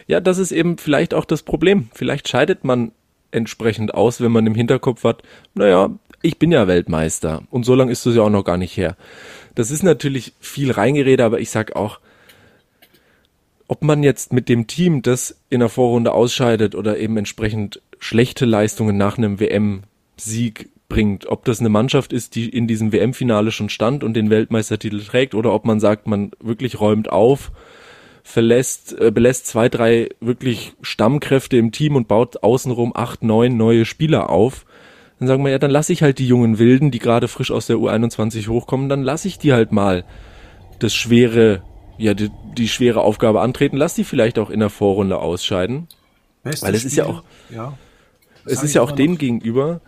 [0.07, 1.89] Ja, das ist eben vielleicht auch das Problem.
[1.95, 2.93] Vielleicht scheidet man
[3.31, 5.23] entsprechend aus, wenn man im Hinterkopf hat,
[5.55, 5.91] naja,
[6.23, 8.97] ich bin ja Weltmeister und so lange ist das ja auch noch gar nicht her.
[9.55, 12.01] Das ist natürlich viel Reingerede, aber ich sag auch,
[13.69, 18.45] ob man jetzt mit dem Team, das in der Vorrunde ausscheidet oder eben entsprechend schlechte
[18.45, 23.69] Leistungen nach einem WM-Sieg bringt, ob das eine Mannschaft ist, die in diesem WM-Finale schon
[23.69, 27.53] stand und den Weltmeistertitel trägt, oder ob man sagt, man wirklich räumt auf,
[28.31, 33.85] verlässt, äh, belässt zwei, drei wirklich Stammkräfte im Team und baut außenrum acht, neun neue
[33.85, 34.65] Spieler auf,
[35.19, 37.67] dann sagen wir ja, dann lasse ich halt die jungen Wilden, die gerade frisch aus
[37.67, 40.05] der U21 hochkommen, dann lasse ich die halt mal
[40.79, 41.63] das schwere,
[41.99, 45.89] ja, die, die schwere Aufgabe antreten, lass die vielleicht auch in der Vorrunde ausscheiden.
[46.43, 47.77] Bestes Weil es Spiel, ist ja auch, ja,
[48.47, 49.83] es ist ja auch denen gegenüber,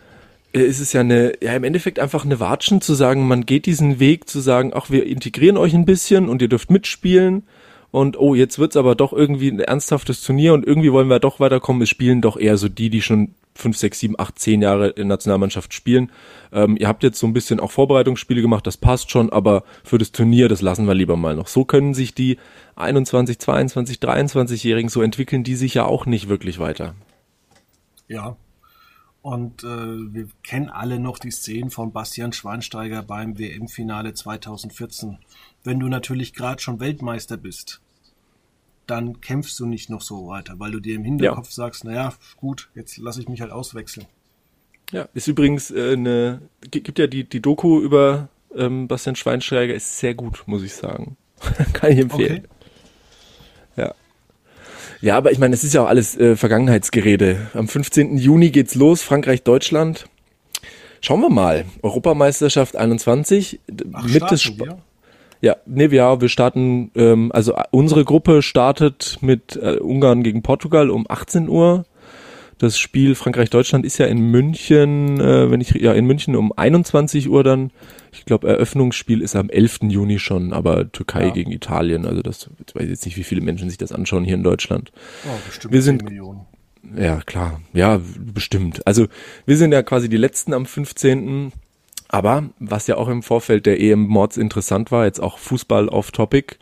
[0.53, 3.65] äh, ist es ja eine, ja im Endeffekt einfach eine Watschen zu sagen, man geht
[3.65, 7.45] diesen Weg zu sagen, ach, wir integrieren euch ein bisschen und ihr dürft mitspielen
[7.93, 11.41] und oh, jetzt wird's aber doch irgendwie ein ernsthaftes Turnier und irgendwie wollen wir doch
[11.41, 11.83] weiterkommen.
[11.83, 15.09] Es spielen doch eher so die, die schon fünf, sechs, sieben, acht, zehn Jahre in
[15.09, 16.11] Nationalmannschaft spielen.
[16.53, 19.99] Ähm, ihr habt jetzt so ein bisschen auch Vorbereitungsspiele gemacht, das passt schon, aber für
[19.99, 21.49] das Turnier, das lassen wir lieber mal noch.
[21.49, 22.39] So können sich die
[22.77, 26.95] 21, 22, 23-Jährigen, so entwickeln die sich ja auch nicht wirklich weiter.
[28.09, 28.37] Ja.
[29.21, 35.19] Und äh, wir kennen alle noch die Szenen von Bastian Schweinsteiger beim WM-Finale 2014
[35.65, 37.82] wenn du natürlich gerade schon Weltmeister bist,
[38.87, 41.55] dann kämpfst du nicht noch so weiter, weil du dir im Hinterkopf ja.
[41.55, 44.07] sagst, naja, gut, jetzt lasse ich mich halt auswechseln.
[44.91, 49.99] Ja, ist übrigens äh, eine, gibt ja die, die Doku über ähm, Bastian Schweinsteiger, ist
[49.99, 51.17] sehr gut, muss ich sagen.
[51.73, 52.39] Kann ich empfehlen.
[52.39, 52.49] Okay.
[53.77, 53.95] Ja.
[55.01, 57.51] Ja, aber ich meine, es ist ja auch alles äh, Vergangenheitsgerede.
[57.55, 58.19] Am 15.
[58.19, 60.07] Juni geht's los, Frankreich-Deutschland.
[61.01, 61.65] Schauen wir mal.
[61.83, 63.61] Europameisterschaft 21.
[63.93, 64.79] Ach, mit des Sp wir?
[65.43, 70.43] Ja, nee, ja, wir starten, ähm, also äh, unsere Gruppe startet mit äh, Ungarn gegen
[70.43, 71.85] Portugal um 18 Uhr.
[72.59, 77.29] Das Spiel Frankreich-Deutschland ist ja in München, äh, wenn ich ja in München um 21
[77.29, 77.73] Uhr dann.
[78.13, 79.81] Ich glaube, Eröffnungsspiel ist am 11.
[79.89, 81.31] Juni schon, aber Türkei ja.
[81.31, 82.07] gegen Italien.
[82.07, 84.93] Also das ich weiß jetzt nicht, wie viele Menschen sich das anschauen hier in Deutschland.
[85.27, 86.47] Oh, bestimmt wir sind Millionen.
[86.97, 87.61] Ja, klar.
[87.73, 88.87] Ja, bestimmt.
[88.87, 89.09] Also
[89.45, 91.53] wir sind ja quasi die letzten am 15.
[92.13, 96.13] Aber was ja auch im Vorfeld der EM Mords interessant war, jetzt auch Fußball off
[96.13, 96.57] Topic,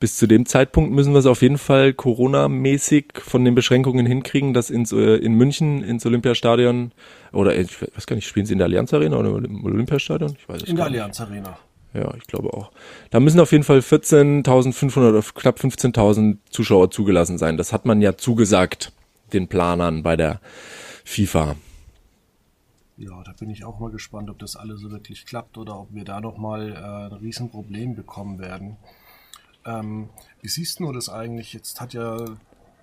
[0.00, 4.54] bis zu dem Zeitpunkt müssen wir es auf jeden Fall Corona-mäßig von den Beschränkungen hinkriegen,
[4.54, 6.92] dass ins, äh, in München ins Olympiastadion
[7.32, 10.36] oder ich weiß gar nicht, spielen sie in der Allianz Arena oder im Olympiastadion?
[10.36, 11.56] Ich weiß es In der Allianz Arena.
[11.94, 12.70] Ja, ich glaube auch.
[13.10, 17.56] Da müssen auf jeden Fall 14.500 oder knapp 15.000 Zuschauer zugelassen sein.
[17.56, 18.92] Das hat man ja zugesagt
[19.32, 20.40] den Planern bei der
[21.04, 21.54] FIFA.
[22.98, 25.94] Ja, da bin ich auch mal gespannt, ob das alles so wirklich klappt oder ob
[25.94, 28.76] wir da noch mal äh, ein Riesenproblem bekommen werden.
[29.64, 30.08] Ähm,
[30.42, 31.52] wie siehst du das eigentlich?
[31.52, 32.24] Jetzt hat ja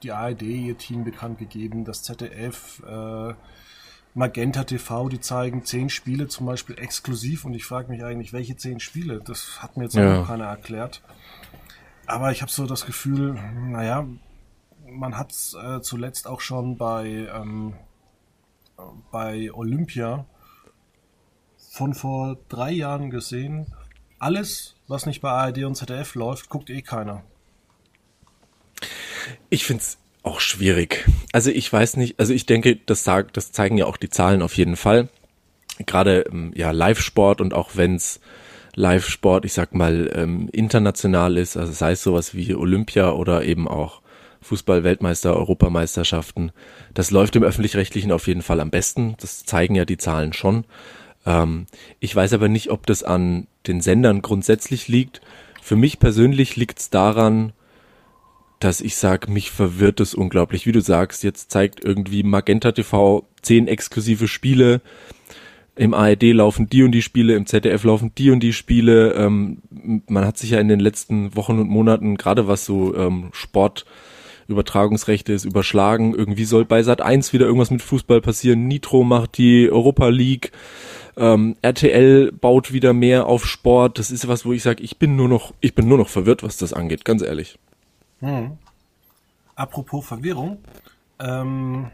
[0.03, 3.33] die ARD ihr Team bekannt gegeben, das ZDF, äh,
[4.13, 8.55] Magenta TV, die zeigen zehn Spiele zum Beispiel exklusiv und ich frage mich eigentlich, welche
[8.55, 9.19] zehn Spiele?
[9.19, 10.13] Das hat mir jetzt ja.
[10.13, 11.01] auch noch keiner erklärt.
[12.05, 14.07] Aber ich habe so das Gefühl, naja,
[14.89, 17.73] man hat es äh, zuletzt auch schon bei ähm,
[19.11, 20.25] bei Olympia
[21.71, 23.67] von vor drei Jahren gesehen.
[24.19, 27.23] Alles, was nicht bei ARD und ZDF läuft, guckt eh keiner.
[29.49, 31.05] Ich finde es auch schwierig.
[31.31, 34.41] Also ich weiß nicht, also ich denke, das, sagt, das zeigen ja auch die Zahlen
[34.41, 35.09] auf jeden Fall.
[35.85, 38.19] Gerade ähm, ja Live-Sport und auch wenn's
[38.75, 43.67] Live-Sport, ich sag mal, ähm, international ist, also sei es sowas wie Olympia oder eben
[43.67, 44.01] auch
[44.45, 46.51] Fußball-Weltmeister, Europameisterschaften.
[46.93, 49.15] Das läuft im öffentlich-rechtlichen auf jeden Fall am besten.
[49.19, 50.65] Das zeigen ja die Zahlen schon.
[51.25, 51.65] Ähm,
[51.99, 55.21] ich weiß aber nicht, ob das an den Sendern grundsätzlich liegt.
[55.63, 57.53] Für mich persönlich liegt es daran,
[58.59, 60.67] dass ich sage, mich verwirrt es unglaublich.
[60.67, 64.81] Wie du sagst, jetzt zeigt irgendwie Magenta TV zehn exklusive Spiele.
[65.75, 69.13] Im ARD laufen die und die Spiele, im ZDF laufen die und die Spiele.
[69.13, 69.63] Ähm,
[70.07, 73.85] man hat sich ja in den letzten Wochen und Monaten, gerade was so ähm, Sport
[74.47, 76.13] Übertragungsrechte ist überschlagen.
[76.13, 78.67] Irgendwie soll bei Sat 1 wieder irgendwas mit Fußball passieren.
[78.67, 80.51] Nitro macht die Europa League.
[81.17, 83.99] Ähm, RTL baut wieder mehr auf Sport.
[83.99, 86.43] Das ist was, wo ich sage, ich bin nur noch, ich bin nur noch verwirrt,
[86.43, 87.57] was das angeht, ganz ehrlich.
[88.19, 88.57] Hm.
[89.55, 90.57] Apropos Verwirrung.
[91.19, 91.91] Ähm,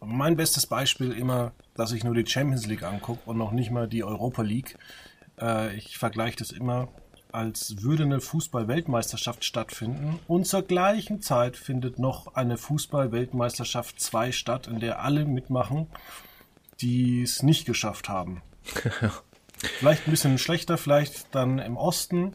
[0.00, 3.86] mein bestes Beispiel immer, dass ich nur die Champions League angucke und noch nicht mal
[3.86, 4.76] die Europa League.
[5.40, 6.88] Äh, ich vergleiche das immer
[7.32, 14.66] als würde eine Fußball-Weltmeisterschaft stattfinden und zur gleichen Zeit findet noch eine Fußball-Weltmeisterschaft 2 statt,
[14.66, 15.86] in der alle mitmachen,
[16.80, 18.42] die es nicht geschafft haben.
[19.78, 22.34] vielleicht ein bisschen schlechter, vielleicht dann im Osten,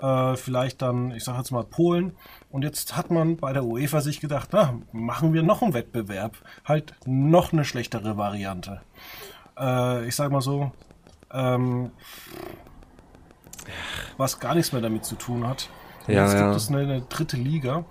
[0.00, 2.16] äh, vielleicht dann, ich sage jetzt mal Polen.
[2.50, 6.36] Und jetzt hat man bei der UEFA sich gedacht, na, machen wir noch einen Wettbewerb,
[6.64, 8.80] halt noch eine schlechtere Variante.
[9.58, 10.72] Äh, ich sage mal so,
[11.32, 11.92] ähm,
[14.16, 15.68] was gar nichts mehr damit zu tun hat.
[16.06, 16.44] Ja, jetzt ja.
[16.44, 17.84] gibt es eine, eine dritte Liga,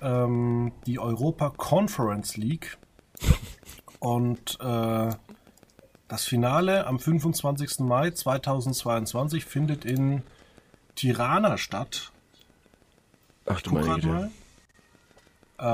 [0.00, 2.78] ähm, die Europa Conference League.
[3.98, 5.10] Und äh,
[6.08, 7.80] das Finale am 25.
[7.80, 10.22] Mai 2022 findet in
[10.94, 12.12] Tirana statt.
[13.46, 14.30] Ach du meine Güte.
[15.58, 15.64] Äh,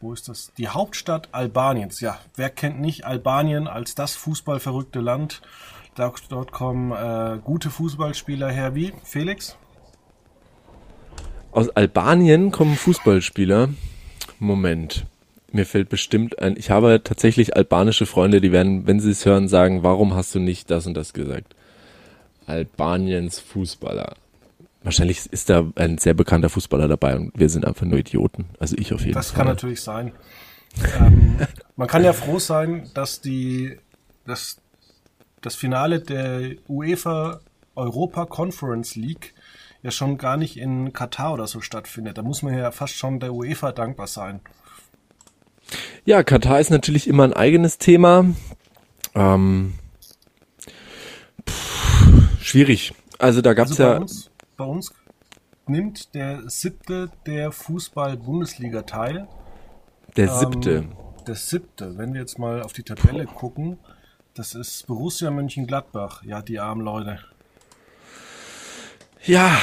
[0.00, 0.52] wo ist das?
[0.58, 2.00] Die Hauptstadt Albaniens.
[2.00, 5.42] Ja, wer kennt nicht Albanien als das fußballverrückte Land?
[5.96, 9.56] Dort, dort kommen äh, gute Fußballspieler her wie Felix.
[11.52, 13.70] Aus Albanien kommen Fußballspieler.
[14.38, 15.06] Moment.
[15.52, 16.56] Mir fällt bestimmt ein.
[16.58, 20.38] Ich habe tatsächlich albanische Freunde, die werden, wenn sie es hören, sagen, warum hast du
[20.38, 21.54] nicht das und das gesagt?
[22.46, 24.16] Albaniens Fußballer.
[24.82, 28.44] Wahrscheinlich ist da ein sehr bekannter Fußballer dabei und wir sind einfach nur Idioten.
[28.60, 29.38] Also ich auf jeden Das Fall.
[29.38, 30.12] kann natürlich sein.
[31.00, 31.38] ähm,
[31.76, 33.78] man kann ja froh sein, dass die
[34.26, 34.58] dass
[35.46, 37.38] das Finale der UEFA
[37.76, 39.32] Europa Conference League
[39.80, 42.18] ja schon gar nicht in Katar oder so stattfindet.
[42.18, 44.40] Da muss man ja fast schon der UEFA dankbar sein.
[46.04, 48.24] Ja, Katar ist natürlich immer ein eigenes Thema.
[49.14, 49.74] Ähm,
[51.48, 52.92] pff, schwierig.
[53.20, 53.96] Also da gab's Also bei ja.
[53.98, 54.92] uns, bei uns
[55.68, 59.28] nimmt der siebte der Fußball-Bundesliga teil.
[60.16, 60.70] Der siebte.
[60.70, 63.78] Ähm, der siebte, wenn wir jetzt mal auf die Tabelle gucken,
[64.36, 66.22] das ist Borussia Mönchengladbach.
[66.22, 67.20] Ja, die armen Leute.
[69.24, 69.58] Ja,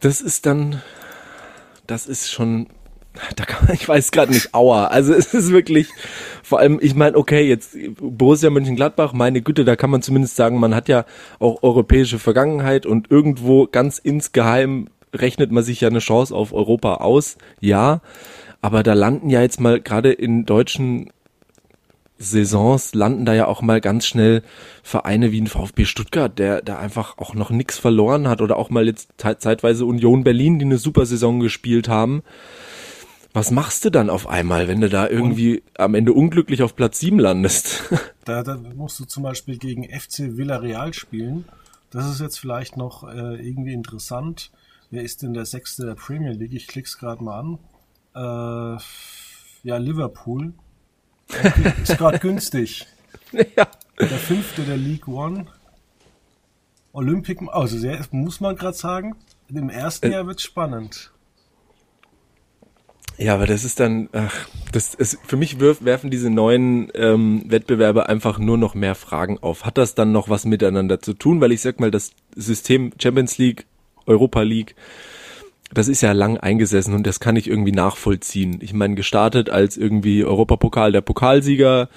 [0.00, 0.80] das ist dann,
[1.88, 2.68] das ist schon,
[3.34, 4.86] da kann, ich weiß gerade nicht, aua.
[4.86, 5.88] Also es ist wirklich,
[6.44, 10.60] vor allem, ich meine, okay, jetzt Borussia Mönchengladbach, meine Güte, da kann man zumindest sagen,
[10.60, 11.04] man hat ja
[11.40, 16.96] auch europäische Vergangenheit und irgendwo ganz insgeheim rechnet man sich ja eine Chance auf Europa
[16.96, 18.00] aus, ja.
[18.62, 21.10] Aber da landen ja jetzt mal gerade in deutschen
[22.18, 24.42] Saisons landen da ja auch mal ganz schnell
[24.82, 28.70] Vereine wie ein VfB Stuttgart, der da einfach auch noch nichts verloren hat oder auch
[28.70, 32.22] mal jetzt zeitweise Union Berlin, die eine super Saison gespielt haben.
[33.32, 37.00] Was machst du dann auf einmal, wenn du da irgendwie am Ende unglücklich auf Platz
[37.00, 37.84] 7 landest?
[38.24, 41.44] Da, da musst du zum Beispiel gegen FC Villarreal spielen.
[41.90, 44.50] Das ist jetzt vielleicht noch äh, irgendwie interessant.
[44.90, 46.52] Wer ist denn der Sechste der Premier League?
[46.52, 47.58] Ich klick's gerade mal an.
[48.16, 48.80] Äh,
[49.62, 50.54] ja, Liverpool.
[51.82, 52.86] Ist gerade günstig.
[53.32, 53.66] ja.
[53.98, 55.46] Der Fünfte der League One.
[56.92, 59.16] Olympic, also sehr, muss man gerade sagen,
[59.48, 60.12] im ersten Äh.
[60.12, 61.12] Jahr wird's spannend.
[63.18, 67.44] Ja, aber das ist dann, ach, das ist, für mich wirf, werfen diese neuen ähm,
[67.46, 69.64] Wettbewerbe einfach nur noch mehr Fragen auf.
[69.64, 71.40] Hat das dann noch was miteinander zu tun?
[71.40, 73.64] Weil ich sag mal, das System Champions League,
[74.04, 74.74] Europa League,
[75.76, 78.58] das ist ja lang eingesessen und das kann ich irgendwie nachvollziehen.
[78.62, 81.88] Ich meine, gestartet als irgendwie Europapokal der Pokalsieger,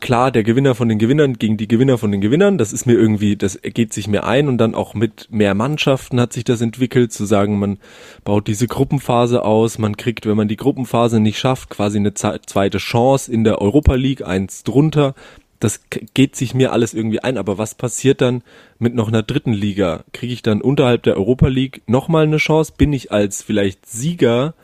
[0.00, 2.94] klar, der Gewinner von den Gewinnern gegen die Gewinner von den Gewinnern, das ist mir
[2.94, 6.60] irgendwie, das ergeht sich mir ein und dann auch mit mehr Mannschaften hat sich das
[6.62, 7.78] entwickelt, zu sagen, man
[8.24, 12.78] baut diese Gruppenphase aus, man kriegt, wenn man die Gruppenphase nicht schafft, quasi eine zweite
[12.78, 15.14] Chance in der Europa League, eins drunter.
[15.60, 15.80] Das
[16.14, 18.42] geht sich mir alles irgendwie ein, aber was passiert dann
[18.78, 20.04] mit noch einer dritten Liga?
[20.12, 22.74] Kriege ich dann unterhalb der Europa League nochmal eine Chance?
[22.76, 24.54] Bin ich als vielleicht Sieger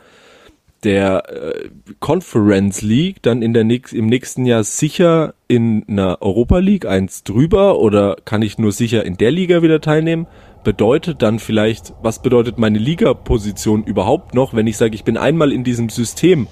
[0.83, 6.59] der äh, Conference League dann in der nächst, im nächsten Jahr sicher in einer Europa
[6.59, 10.27] League eins drüber oder kann ich nur sicher in der Liga wieder teilnehmen?
[10.63, 15.51] Bedeutet dann vielleicht, was bedeutet meine Ligaposition überhaupt noch, wenn ich sage, ich bin einmal
[15.51, 16.47] in diesem System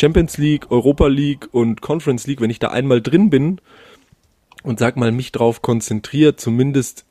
[0.00, 3.60] Champions League, Europa League und Conference League, wenn ich da einmal drin bin
[4.62, 7.04] und sag mal mich drauf konzentriert, zumindest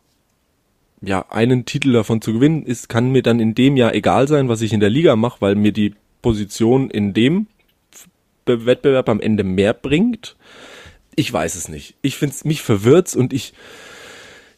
[1.01, 4.49] ja, einen Titel davon zu gewinnen, ist, kann mir dann in dem Jahr egal sein,
[4.49, 7.47] was ich in der Liga mache, weil mir die Position in dem
[8.43, 10.35] Be- Wettbewerb am Ende mehr bringt.
[11.15, 11.95] Ich weiß es nicht.
[12.01, 13.53] Ich finde es mich verwirrt's und ich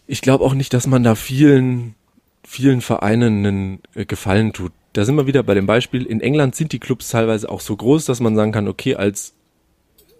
[0.07, 1.95] ich glaube auch nicht, dass man da vielen
[2.43, 4.71] vielen Vereinen einen äh, Gefallen tut.
[4.93, 6.05] Da sind wir wieder bei dem Beispiel.
[6.05, 9.33] In England sind die Clubs teilweise auch so groß, dass man sagen kann, okay, als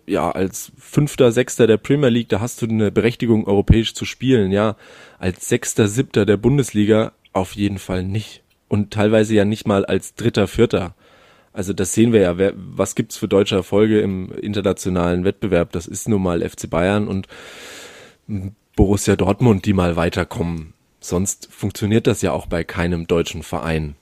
[0.08, 4.52] ja, als Fünfter, Sechster der Premier League, da hast du eine Berechtigung, europäisch zu spielen,
[4.52, 4.76] ja.
[5.20, 8.43] Als Sechster, Siebter der Bundesliga auf jeden Fall nicht.
[8.68, 10.95] Und teilweise ja nicht mal als Dritter, Vierter.
[11.54, 15.72] Also das sehen wir ja, wer, was gibt's für deutsche Erfolge im internationalen Wettbewerb?
[15.72, 17.28] Das ist nun mal FC Bayern und
[18.76, 20.74] Borussia Dortmund, die mal weiterkommen.
[21.02, 23.95] Sonst funktioniert das ja auch bei keinem deutschen Verein.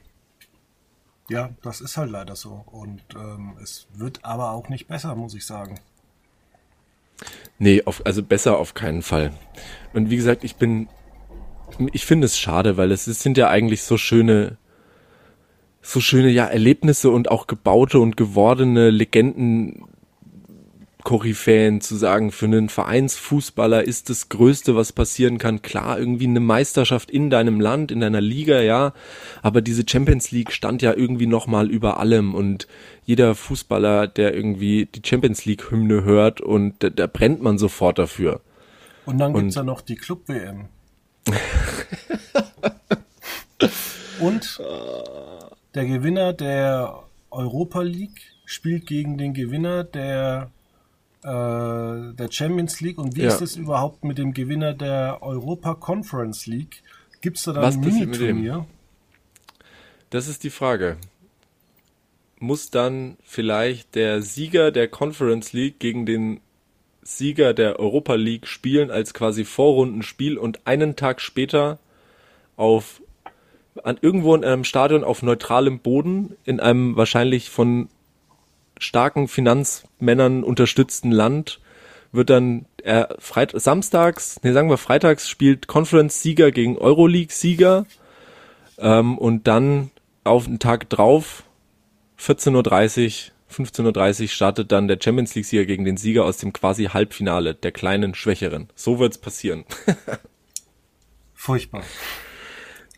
[1.29, 2.63] Ja, das ist halt leider so.
[2.65, 5.79] Und ähm, es wird aber auch nicht besser, muss ich sagen.
[7.59, 9.33] Nee, auf, also besser auf keinen Fall.
[9.93, 10.87] Und wie gesagt, ich bin,
[11.91, 14.57] ich finde es schade, weil es, es sind ja eigentlich so schöne,
[15.81, 19.85] so schöne ja Erlebnisse und auch gebaute und gewordene Legenden
[21.09, 26.39] Koryphäen zu sagen, für einen Vereinsfußballer ist das Größte, was passieren kann, klar, irgendwie eine
[26.39, 28.93] Meisterschaft in deinem Land, in deiner Liga, ja,
[29.41, 32.67] aber diese Champions League stand ja irgendwie nochmal über allem und
[33.05, 37.97] jeder Fußballer, der irgendwie die Champions League Hymne hört und da, da brennt man sofort
[37.97, 38.41] dafür.
[39.07, 40.65] Und dann gibt's ja noch die Club-WM.
[44.19, 44.61] und
[45.73, 46.99] der Gewinner der
[47.31, 50.51] Europa League spielt gegen den Gewinner der
[51.23, 53.27] der Champions League und wie ja.
[53.27, 56.81] ist es überhaupt mit dem Gewinner der Europa Conference League?
[57.21, 58.65] Gibt es da dann ein Mini-Turnier?
[60.09, 60.97] Das ist die Frage.
[62.39, 66.39] Muss dann vielleicht der Sieger der Conference League gegen den
[67.01, 71.79] Sieger der Europa League spielen als quasi Vorrundenspiel und einen Tag später
[72.55, 73.01] auf
[73.83, 77.87] an irgendwo in einem Stadion auf neutralem Boden in einem wahrscheinlich von
[78.79, 81.59] starken Finanzmännern unterstützten Land
[82.11, 87.85] wird dann äh, Freit samstags, nee, sagen wir freitags spielt Conference-Sieger gegen Euroleague-Sieger
[88.79, 89.91] ähm, und dann
[90.23, 91.43] auf den Tag drauf
[92.19, 97.55] 14.30 15.30 Uhr startet dann der Champions League-Sieger gegen den Sieger aus dem quasi Halbfinale,
[97.55, 98.69] der kleinen Schwächeren.
[98.75, 99.65] So wird's passieren.
[101.33, 101.83] Furchtbar.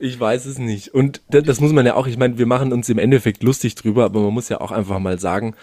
[0.02, 0.96] Ich weiß es nicht.
[0.96, 4.06] Und das, muss man ja auch, ich meine, wir machen uns im Endeffekt lustig drüber,
[4.06, 5.54] aber man muss ja auch einfach mal sagen,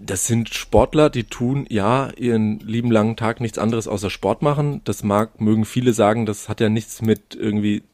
[0.00, 4.80] das sind Sportler, die tun ja ihren lieben langen Tag nichts anderes außer Sport machen.
[4.82, 7.84] Das mag, mögen viele sagen, das hat ja nichts mit irgendwie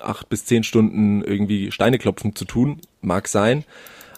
[0.00, 2.80] acht bis zehn Stunden irgendwie Steine klopfen zu tun.
[3.00, 3.64] Mag sein.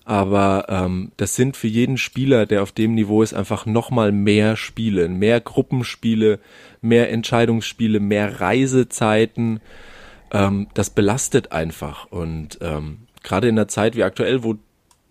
[0.07, 4.57] Aber ähm, das sind für jeden Spieler, der auf dem Niveau ist, einfach nochmal mehr
[4.57, 6.41] Spiele, mehr Gruppenspiele,
[6.81, 9.61] mehr Entscheidungsspiele, mehr Reisezeiten
[10.31, 12.07] ähm, das belastet einfach.
[12.11, 14.57] Und ähm, gerade in der Zeit wie aktuell, wo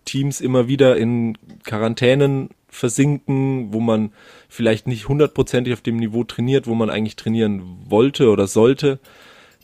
[0.06, 4.12] Teams immer wieder in Quarantänen versinken, wo man
[4.48, 9.00] vielleicht nicht hundertprozentig auf dem Niveau trainiert, wo man eigentlich trainieren wollte oder sollte,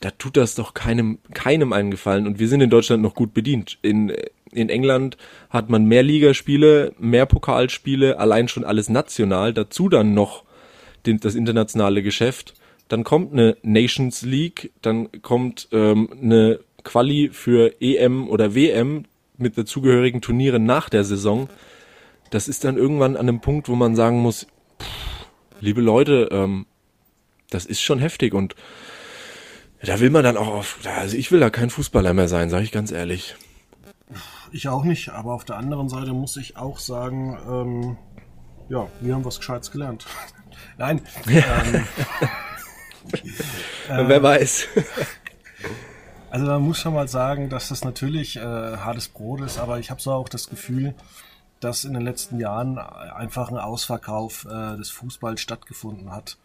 [0.01, 2.28] da tut das doch keinem, keinem einen Gefallen.
[2.28, 3.78] Und wir sind in Deutschland noch gut bedient.
[3.82, 4.14] In,
[4.51, 5.18] in England
[5.49, 10.43] hat man mehr Ligaspiele, mehr Pokalspiele, allein schon alles national, dazu dann noch
[11.06, 12.53] den, das internationale Geschäft
[12.88, 19.05] dann kommt eine Nations League, dann kommt ähm, eine Quali für EM oder WM
[19.38, 21.49] mit dazugehörigen Turnieren nach der Saison.
[22.29, 24.47] Das ist dann irgendwann an einem Punkt, wo man sagen muss,
[24.79, 25.27] pff,
[25.59, 26.65] liebe Leute, ähm,
[27.49, 28.55] das ist schon heftig und
[29.81, 32.63] da will man dann auch auf, also ich will da kein Fußballer mehr sein, sage
[32.63, 33.36] ich ganz ehrlich.
[34.51, 37.97] Ich auch nicht, aber auf der anderen Seite muss ich auch sagen, ähm,
[38.69, 40.05] ja, wir haben was Gescheites gelernt.
[40.77, 41.01] Nein.
[41.27, 41.86] ähm,
[43.88, 44.68] Wer weiß.
[46.32, 49.89] Also man muss schon mal sagen, dass das natürlich äh, hartes Brot ist, aber ich
[49.89, 50.93] habe so auch das Gefühl,
[51.62, 56.38] dass in den letzten Jahren einfach ein Ausverkauf äh, des Fußballs stattgefunden hat.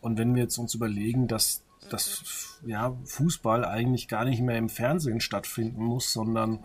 [0.00, 4.68] Und wenn wir jetzt uns überlegen, dass dass ja, Fußball eigentlich gar nicht mehr im
[4.68, 6.60] Fernsehen stattfinden muss, sondern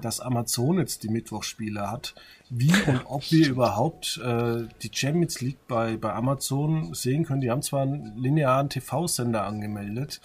[0.00, 2.14] dass Amazon jetzt die Mittwochsspiele hat.
[2.50, 7.40] Wie und ob wir überhaupt äh, die Champions League bei, bei Amazon sehen können.
[7.40, 10.20] Die haben zwar einen linearen TV-Sender angemeldet,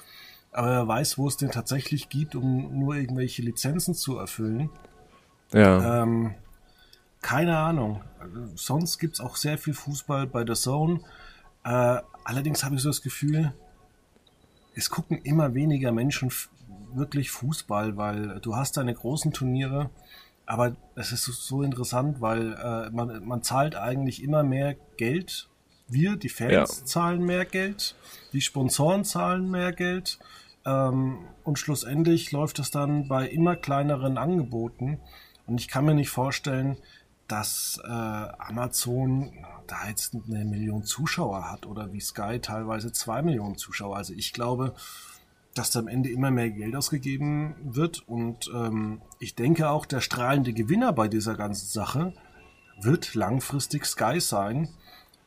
[0.52, 4.70] aber wer weiß, wo es den tatsächlich gibt, um nur irgendwelche Lizenzen zu erfüllen.
[5.52, 6.04] Ja.
[6.04, 6.36] Ähm,
[7.22, 8.02] keine Ahnung.
[8.56, 11.00] Sonst gibt es auch sehr viel Fußball bei der Zone.
[11.64, 13.54] Äh, allerdings habe ich so das Gefühl,
[14.76, 16.32] es gucken immer weniger Menschen
[16.94, 19.90] wirklich Fußball, weil du hast deine großen Turniere,
[20.46, 25.50] aber es ist so interessant, weil äh, man, man zahlt eigentlich immer mehr Geld.
[25.88, 26.86] Wir, die Fans, ja.
[26.86, 27.96] zahlen mehr Geld,
[28.34, 30.20] die Sponsoren zahlen mehr Geld
[30.66, 35.00] ähm, und schlussendlich läuft es dann bei immer kleineren Angeboten.
[35.46, 36.78] Und ich kann mir nicht vorstellen,
[37.28, 39.34] dass äh, Amazon
[39.68, 43.98] da jetzt eine Million Zuschauer hat oder wie Sky teilweise zwei Millionen Zuschauer.
[43.98, 44.74] Also ich glaube,
[45.54, 50.02] dass da am Ende immer mehr Geld ausgegeben wird und ähm, ich denke auch, der
[50.02, 52.14] strahlende Gewinner bei dieser ganzen Sache
[52.82, 54.70] wird langfristig Sky sein,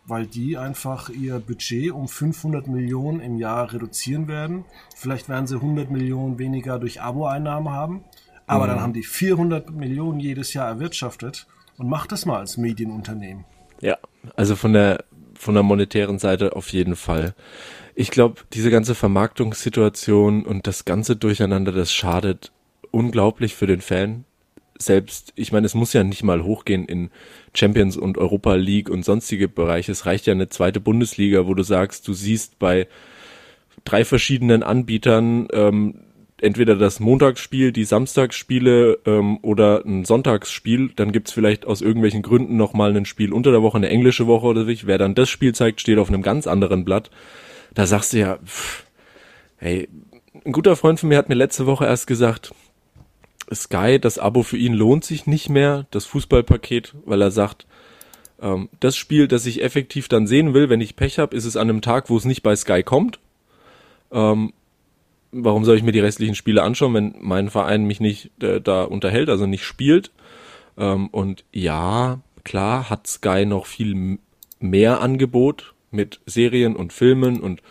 [0.04, 4.64] weil die einfach ihr Budget um 500 Millionen im Jahr reduzieren werden.
[4.94, 8.04] Vielleicht werden sie 100 Millionen weniger durch Abo-Einnahmen haben,
[8.46, 8.68] aber mhm.
[8.68, 11.46] dann haben die 400 Millionen jedes Jahr erwirtschaftet
[11.78, 13.44] und macht das mal als Medienunternehmen.
[13.80, 13.98] Ja,
[14.34, 15.04] also von der
[15.34, 17.34] von der monetären Seite auf jeden Fall.
[17.94, 22.52] Ich glaube, diese ganze Vermarktungssituation und das ganze Durcheinander, das schadet
[22.90, 24.24] unglaublich für den Fan.
[24.78, 27.10] selbst, ich meine, es muss ja nicht mal hochgehen in
[27.54, 29.92] Champions und Europa League und sonstige Bereiche.
[29.92, 32.86] Es reicht ja eine zweite Bundesliga, wo du sagst, du siehst bei
[33.84, 36.05] drei verschiedenen Anbietern ähm,
[36.40, 40.90] entweder das Montagsspiel, die Samstagsspiele ähm, oder ein Sonntagsspiel.
[40.94, 44.46] Dann gibt's vielleicht aus irgendwelchen Gründen nochmal ein Spiel unter der Woche, eine englische Woche
[44.46, 44.72] oder so.
[44.84, 47.10] Wer dann das Spiel zeigt, steht auf einem ganz anderen Blatt.
[47.74, 48.84] Da sagst du ja, pff,
[49.56, 49.88] hey,
[50.44, 52.54] ein guter Freund von mir hat mir letzte Woche erst gesagt,
[53.54, 57.66] Sky, das Abo für ihn lohnt sich nicht mehr, das Fußballpaket, weil er sagt,
[58.40, 61.56] ähm, das Spiel, das ich effektiv dann sehen will, wenn ich Pech habe, ist es
[61.56, 63.18] an einem Tag, wo es nicht bei Sky kommt.
[64.12, 64.52] Ähm,
[65.44, 68.84] warum soll ich mir die restlichen Spiele anschauen, wenn mein Verein mich nicht äh, da
[68.84, 70.12] unterhält, also nicht spielt?
[70.78, 74.18] Ähm, und ja, klar hat Sky noch viel
[74.58, 77.62] mehr Angebot mit Serien und Filmen und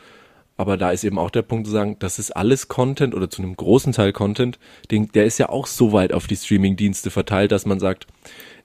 [0.58, 3.42] aber da ist eben auch der Punkt zu sagen, das ist alles Content oder zu
[3.42, 4.58] einem großen Teil Content,
[4.90, 8.08] den, der ist ja auch so weit auf die Streaming-Dienste verteilt, dass man sagt,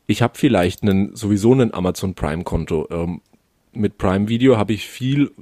[0.07, 2.89] ich habe vielleicht einen, sowieso einen Amazon Prime-Konto.
[2.93, 3.23] Ähm,
[3.73, 5.33] mit Prime Video habe ich viel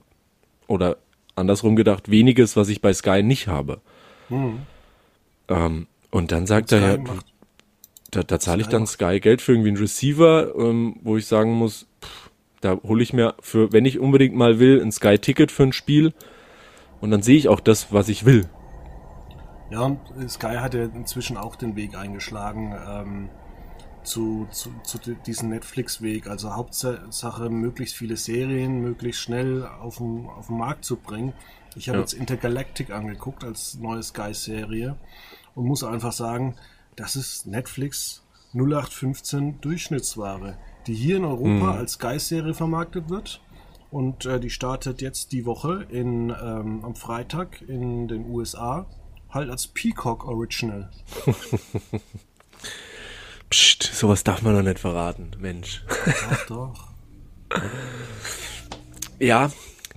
[0.66, 0.96] oder
[1.38, 3.80] andersrum gedacht, weniges, was ich bei Sky nicht habe.
[4.28, 4.60] Hm.
[5.48, 7.04] Ähm, und dann sagt er ja,
[8.10, 11.52] da, da zahle ich dann Sky Geld für irgendwie einen Receiver, ähm, wo ich sagen
[11.52, 12.30] muss, pff,
[12.60, 16.12] da hole ich mir für, wenn ich unbedingt mal will, ein Sky-Ticket für ein Spiel
[17.00, 18.48] und dann sehe ich auch das, was ich will.
[19.70, 23.28] Ja, und Sky hat ja inzwischen auch den Weg eingeschlagen ähm,
[24.08, 26.26] zu, zu, zu diesem Netflix-Weg.
[26.26, 31.32] Also Hauptsache, möglichst viele Serien möglichst schnell auf den, auf den Markt zu bringen.
[31.76, 32.02] Ich habe ja.
[32.02, 34.96] jetzt Intergalactic angeguckt als neue Sky-Serie
[35.54, 36.56] und muss einfach sagen,
[36.96, 40.56] das ist Netflix 0815 Durchschnittsware,
[40.86, 41.78] die hier in Europa mhm.
[41.78, 43.40] als Sky-Serie vermarktet wird
[43.90, 48.86] und äh, die startet jetzt die Woche in, ähm, am Freitag in den USA,
[49.30, 50.90] halt als Peacock Original.
[53.50, 55.82] Psst, sowas darf man doch nicht verraten, Mensch.
[56.48, 56.88] Doch,
[57.50, 57.60] doch.
[59.18, 59.50] ja,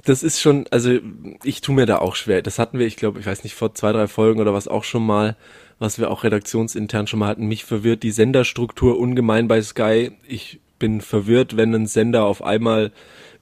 [0.06, 0.98] das ist schon, also
[1.44, 2.42] ich tue mir da auch schwer.
[2.42, 4.84] Das hatten wir, ich glaube, ich weiß nicht, vor zwei, drei Folgen oder was auch
[4.84, 5.36] schon mal,
[5.80, 7.48] was wir auch redaktionsintern schon mal hatten.
[7.48, 10.12] Mich verwirrt die Senderstruktur ungemein bei Sky.
[10.28, 12.92] Ich bin verwirrt, wenn ein Sender auf einmal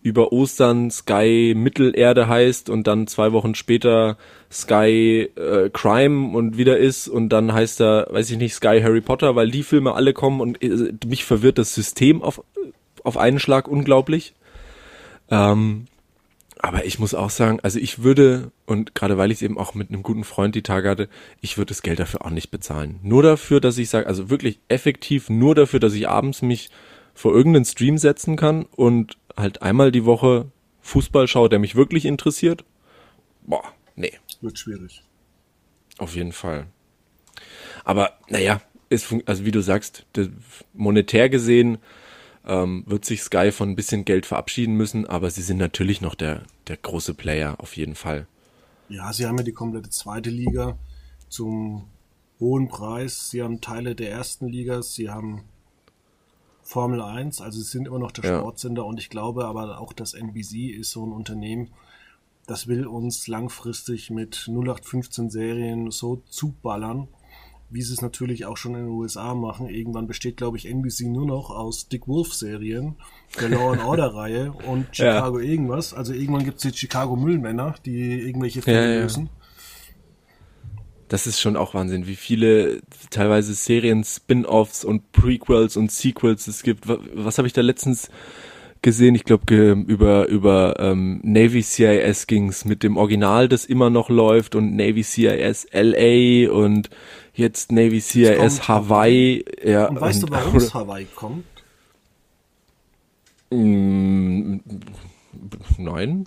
[0.01, 4.17] über Ostern Sky Mittelerde heißt und dann zwei Wochen später
[4.51, 9.01] Sky äh, Crime und wieder ist und dann heißt er, weiß ich nicht, Sky Harry
[9.01, 12.41] Potter, weil die Filme alle kommen und äh, mich verwirrt das System auf,
[13.03, 14.33] auf einen Schlag unglaublich.
[15.29, 15.85] Ähm,
[16.61, 19.75] aber ich muss auch sagen, also ich würde, und gerade weil ich es eben auch
[19.75, 22.99] mit einem guten Freund die Tage hatte, ich würde das Geld dafür auch nicht bezahlen.
[23.01, 26.69] Nur dafür, dass ich sage, also wirklich effektiv nur dafür, dass ich abends mich
[27.13, 30.51] vor irgendeinen Stream setzen kann und halt einmal die Woche
[30.81, 32.63] Fußball schaue, der mich wirklich interessiert,
[33.45, 33.63] boah,
[33.95, 34.13] nee.
[34.41, 35.03] Wird schwierig.
[35.97, 36.67] Auf jeden Fall.
[37.83, 40.05] Aber naja, ist, also wie du sagst,
[40.73, 41.77] monetär gesehen
[42.45, 46.15] ähm, wird sich Sky von ein bisschen Geld verabschieden müssen, aber sie sind natürlich noch
[46.15, 48.27] der, der große Player, auf jeden Fall.
[48.87, 50.77] Ja, sie haben ja die komplette zweite Liga
[51.27, 51.87] zum
[52.39, 53.29] hohen Preis.
[53.29, 55.43] Sie haben Teile der ersten Liga, sie haben
[56.69, 58.37] Formel 1, also sie sind immer noch der ja.
[58.37, 61.71] Sportsender und ich glaube aber auch, dass NBC ist so ein Unternehmen,
[62.45, 67.07] das will uns langfristig mit 0815 Serien so zuballern,
[67.71, 69.67] wie sie es natürlich auch schon in den USA machen.
[69.67, 72.97] Irgendwann besteht, glaube ich, NBC nur noch aus Dick Wolf-Serien,
[73.39, 75.49] der Law and Order-Reihe und Chicago ja.
[75.49, 75.95] irgendwas.
[75.95, 79.29] Also irgendwann gibt es die Chicago Müllmänner, die irgendwelche Fälle ja, lösen
[81.09, 86.63] das ist schon auch Wahnsinn, wie viele teilweise Serien, Spin-offs und Prequels und Sequels es
[86.63, 86.87] gibt.
[86.87, 88.09] Was, was habe ich da letztens
[88.83, 89.15] gesehen?
[89.15, 94.55] Ich glaube über über ähm, Navy CIS ging's mit dem Original, das immer noch läuft
[94.55, 96.91] und Navy CIS LA und
[97.33, 99.43] jetzt Navy CIS Hawaii.
[99.63, 101.45] Ja, und weißt und, du, warum es Hawaii kommt?
[103.49, 104.57] Mm,
[105.79, 106.25] nein.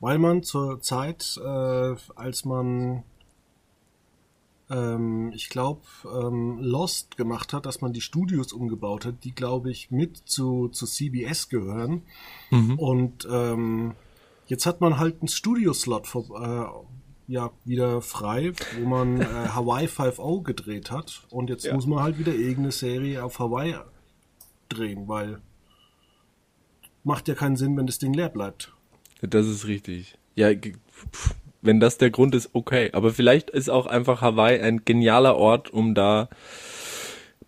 [0.00, 3.02] Weil man zur Zeit, äh, als man
[4.70, 9.70] ähm, ich glaube, ähm, Lost gemacht hat, dass man die Studios umgebaut hat, die, glaube
[9.70, 12.02] ich, mit zu, zu CBS gehören.
[12.50, 12.78] Mhm.
[12.78, 13.94] Und ähm,
[14.46, 16.64] jetzt hat man halt einen Studio-Slot äh,
[17.28, 21.26] ja, wieder frei, wo man äh, Hawaii 5.0 gedreht hat.
[21.30, 21.74] Und jetzt ja.
[21.74, 23.76] muss man halt wieder irgendeine Serie auf Hawaii
[24.68, 25.40] drehen, weil
[27.04, 28.72] macht ja keinen Sinn, wenn das Ding leer bleibt.
[29.22, 30.18] Das ist richtig.
[30.34, 31.36] Ja, pff
[31.66, 32.90] wenn das der Grund ist, okay.
[32.92, 36.28] Aber vielleicht ist auch einfach Hawaii ein genialer Ort, um da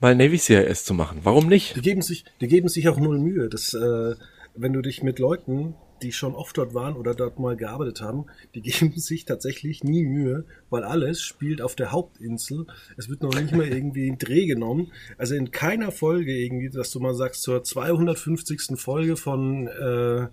[0.00, 1.20] mal Navy CIS zu machen.
[1.22, 1.76] Warum nicht?
[1.76, 3.48] Die geben sich, die geben sich auch null Mühe.
[3.48, 4.14] Das, äh,
[4.54, 8.26] wenn du dich mit Leuten die schon oft dort waren oder dort mal gearbeitet haben,
[8.54, 12.66] die geben sich tatsächlich nie Mühe, weil alles spielt auf der Hauptinsel.
[12.96, 14.92] Es wird noch nicht mal irgendwie ein Dreh genommen.
[15.16, 18.78] Also in keiner Folge irgendwie, dass du mal sagst, zur 250.
[18.78, 20.28] Folge von, äh,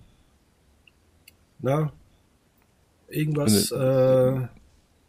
[1.60, 1.94] na,
[3.10, 3.76] irgendwas, äh,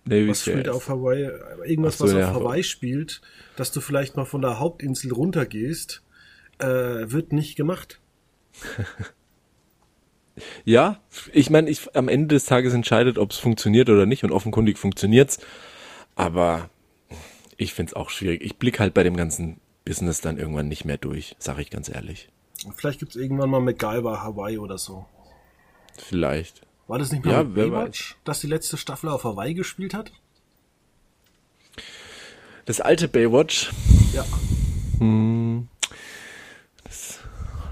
[0.05, 1.29] Navy was spielt auf Hawaii,
[1.65, 2.45] irgendwas, Ach so, was ja, auf Hawaii.
[2.45, 3.21] Hawaii spielt,
[3.57, 6.03] dass du vielleicht mal von der Hauptinsel runtergehst,
[6.59, 8.01] äh, wird nicht gemacht.
[10.65, 11.01] Ja,
[11.33, 14.79] ich meine, ich, am Ende des Tages entscheidet, ob es funktioniert oder nicht und offenkundig
[14.79, 15.39] funktioniert's.
[16.15, 16.69] Aber
[17.57, 18.43] ich find's auch schwierig.
[18.43, 21.89] Ich blick halt bei dem ganzen Business dann irgendwann nicht mehr durch, sag ich ganz
[21.89, 22.29] ehrlich.
[22.75, 25.07] Vielleicht gibt's irgendwann mal MacGyver Hawaii oder so.
[25.97, 26.66] Vielleicht.
[26.87, 30.13] War das nicht mal Ja, Baywatch, dass die letzte Staffel auf Hawaii gespielt hat?
[32.65, 33.73] Das alte Baywatch,
[34.13, 34.25] Ja.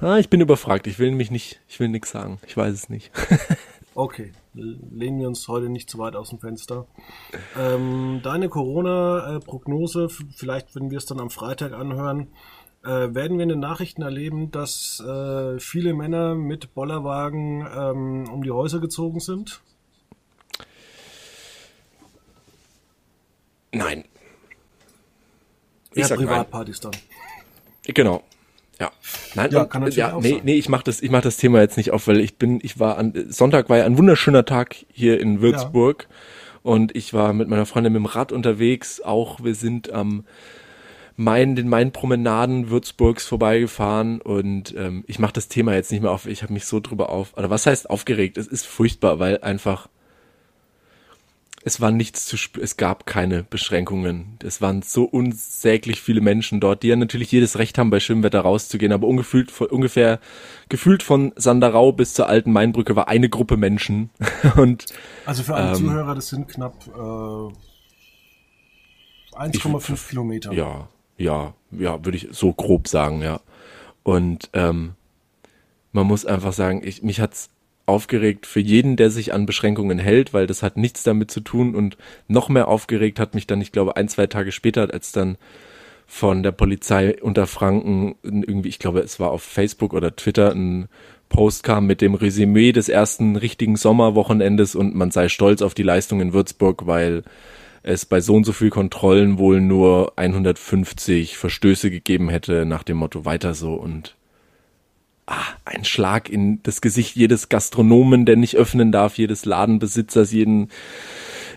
[0.01, 0.87] ah, ich bin überfragt.
[0.87, 2.39] Ich will mich nicht, ich will nix sagen.
[2.47, 3.11] Ich weiß es nicht.
[3.97, 6.89] Okay, lehnen wir uns heute nicht zu weit aus dem Fenster.
[7.57, 12.27] Ähm, deine Corona-Prognose, vielleicht wenn wir es dann am Freitag anhören,
[12.85, 18.43] äh, werden wir in den Nachrichten erleben, dass äh, viele Männer mit Bollerwagen ähm, um
[18.43, 19.61] die Häuser gezogen sind?
[23.73, 24.05] Nein.
[25.93, 26.29] Ich Ja, sag nein.
[26.29, 26.93] Privatpartys dann.
[27.87, 28.23] Genau.
[28.81, 28.91] Ja.
[29.35, 30.41] Nein, Ja, kann natürlich ja, auch nee, sein.
[30.45, 32.81] nee, ich mach das, ich mach das Thema jetzt nicht auf, weil ich bin, ich
[32.81, 36.09] war an, Sonntag war ja ein wunderschöner Tag hier in Würzburg
[36.63, 40.25] und ich war mit meiner Freundin mit dem Rad unterwegs, auch wir sind am
[41.17, 46.27] Main, den Main-Promenaden Würzburgs vorbeigefahren und ähm, ich mach das Thema jetzt nicht mehr auf,
[46.27, 48.37] ich habe mich so drüber auf, oder was heißt aufgeregt?
[48.37, 49.89] Es ist furchtbar, weil einfach
[51.67, 54.39] es war nichts zu spüren, es gab keine Beschränkungen.
[54.43, 58.41] Es waren so unsäglich viele Menschen dort, die ja natürlich jedes Recht haben, bei Schwimmwetter
[58.43, 60.21] rauszugehen, aber ungefühlt, von- ungefähr,
[60.69, 64.11] gefühlt von Sanderau bis zur alten Mainbrücke war eine Gruppe Menschen.
[64.59, 64.85] Und
[65.25, 67.49] Also für alle Ähm, Zuhörer, das sind knapp äh,
[69.39, 70.53] 1,5 Kilometer.
[70.53, 73.41] ja, ja, ja, würde ich so grob sagen, ja.
[74.03, 74.93] Und ähm,
[75.93, 77.51] man muss einfach sagen, ich, mich hat's
[77.87, 81.75] aufgeregt für jeden, der sich an Beschränkungen hält, weil das hat nichts damit zu tun
[81.75, 81.97] und
[82.29, 85.37] noch mehr aufgeregt hat mich dann, ich glaube, ein, zwei Tage später, als dann
[86.07, 90.89] von der Polizei unter Franken irgendwie, ich glaube, es war auf Facebook oder Twitter ein
[91.29, 95.83] Post kam mit dem Resümee des ersten richtigen Sommerwochenendes und man sei stolz auf die
[95.83, 97.25] Leistung in Würzburg, weil
[97.85, 102.97] es bei so und so viel Kontrollen wohl nur 150 Verstöße gegeben hätte nach dem
[102.97, 104.17] Motto weiter so und
[105.27, 110.71] ah, ein Schlag in das Gesicht jedes Gastronomen, der nicht öffnen darf, jedes Ladenbesitzers, jeden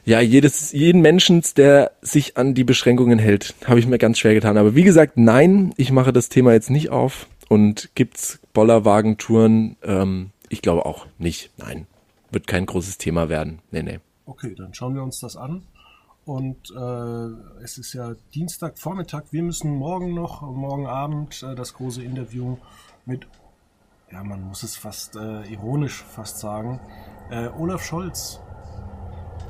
[0.05, 4.34] ja, jedes, jeden Menschen, der sich an die Beschränkungen hält, habe ich mir ganz schwer
[4.34, 4.57] getan.
[4.57, 7.28] Aber wie gesagt, nein, ich mache das Thema jetzt nicht auf.
[7.49, 9.75] Und gibt's Bollerwagentouren?
[9.84, 11.51] Ähm, ich glaube auch nicht.
[11.57, 11.88] Nein,
[12.32, 13.59] wird kein großes Thema werden.
[13.71, 13.99] Nee, nee.
[14.25, 15.63] Okay, dann schauen wir uns das an.
[16.28, 19.23] Und äh, es ist ja Dienstagvormittag.
[19.32, 22.57] Wir müssen morgen noch, morgen Abend, äh, das große Interview
[23.05, 23.25] mit,
[24.11, 26.82] ja, man muss es fast äh, ironisch fast sagen,
[27.32, 28.41] äh, Olaf Scholz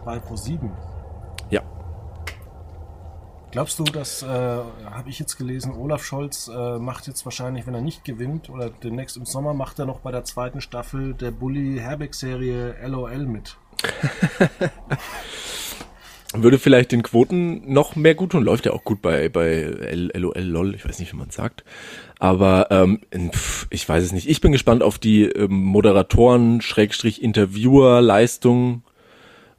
[0.05, 0.69] bei Pro7.
[1.49, 1.63] Ja.
[3.49, 7.73] Glaubst du, dass, äh, habe ich jetzt gelesen, Olaf Scholz äh, macht jetzt wahrscheinlich, wenn
[7.73, 11.31] er nicht gewinnt oder demnächst im Sommer, macht er noch bei der zweiten Staffel der
[11.31, 13.57] Bully Herbeck-Serie LOL mit?
[16.33, 18.43] Würde vielleicht den Quoten noch mehr gut tun.
[18.43, 19.63] Läuft ja auch gut bei, bei
[20.13, 21.63] LOL, LOL, ich weiß nicht, wie man sagt.
[22.19, 22.99] Aber ähm,
[23.31, 24.27] pf, ich weiß es nicht.
[24.27, 28.83] Ich bin gespannt auf die ähm, Moderatoren, Schrägstrich Interviewer, Leistung,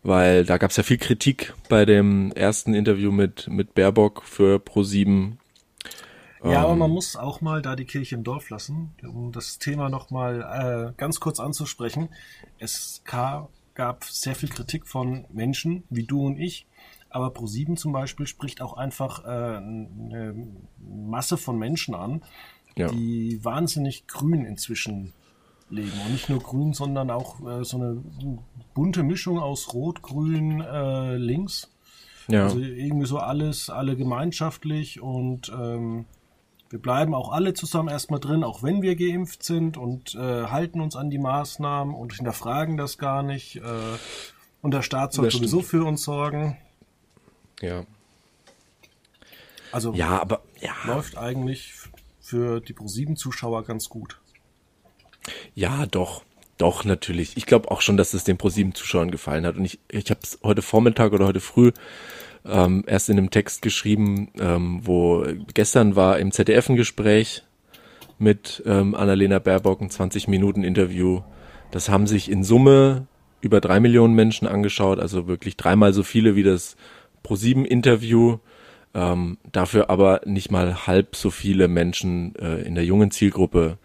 [0.02, 4.56] weil da gab es ja viel Kritik bei dem ersten Interview mit, mit Baerbock für
[4.56, 5.32] Pro7.
[6.44, 6.78] Ja, aber Ähm.
[6.78, 10.92] man muss auch mal da die Kirche im Dorf lassen, um das Thema nochmal äh,
[10.96, 12.10] ganz kurz anzusprechen.
[12.58, 13.48] Es ka-
[13.78, 16.66] gab sehr viel Kritik von Menschen wie du und ich,
[17.10, 20.34] aber Pro7 zum Beispiel spricht auch einfach äh, eine
[20.78, 22.22] Masse von Menschen an,
[22.76, 22.88] Ja.
[22.88, 25.12] die wahnsinnig grün inzwischen
[25.70, 25.92] leben.
[26.04, 28.02] Und nicht nur grün, sondern auch äh, so eine
[28.74, 31.70] bunte Mischung aus Rot, Grün, äh, Links.
[32.26, 32.44] Ja.
[32.44, 36.04] Also irgendwie so alles, alle gemeinschaftlich und ähm,
[36.70, 40.80] wir bleiben auch alle zusammen erstmal drin, auch wenn wir geimpft sind und äh, halten
[40.80, 43.56] uns an die Maßnahmen und hinterfragen das gar nicht.
[43.56, 43.62] Äh,
[44.60, 46.56] und der Staat soll sowieso für uns sorgen.
[47.60, 47.84] ja.
[49.70, 50.72] Also Ja, aber ja.
[50.86, 51.74] läuft eigentlich
[52.20, 54.20] für die Pro7-Zuschauer ganz gut.
[55.54, 56.22] Ja, doch.
[56.58, 57.36] Doch, natürlich.
[57.36, 59.56] Ich glaube auch schon, dass es den ProSieben-Zuschauern gefallen hat.
[59.56, 61.70] Und ich, ich habe es heute Vormittag oder heute früh
[62.44, 65.24] ähm, erst in einem Text geschrieben, ähm, wo
[65.54, 67.42] gestern war im ZDF ein Gespräch
[68.18, 71.22] mit ähm, Annalena Baerbock, ein 20 Minuten Interview.
[71.70, 73.06] Das haben sich in Summe
[73.40, 76.76] über drei Millionen Menschen angeschaut, also wirklich dreimal so viele wie das
[77.24, 78.38] Pro7-Interview.
[78.94, 83.78] Ähm, dafür aber nicht mal halb so viele Menschen äh, in der jungen Zielgruppe.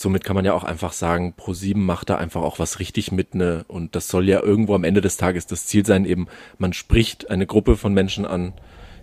[0.00, 3.34] Somit kann man ja auch einfach sagen, Pro7 macht da einfach auch was richtig mit,
[3.34, 3.64] ne?
[3.66, 7.32] Und das soll ja irgendwo am Ende des Tages das Ziel sein, eben, man spricht
[7.32, 8.52] eine Gruppe von Menschen an,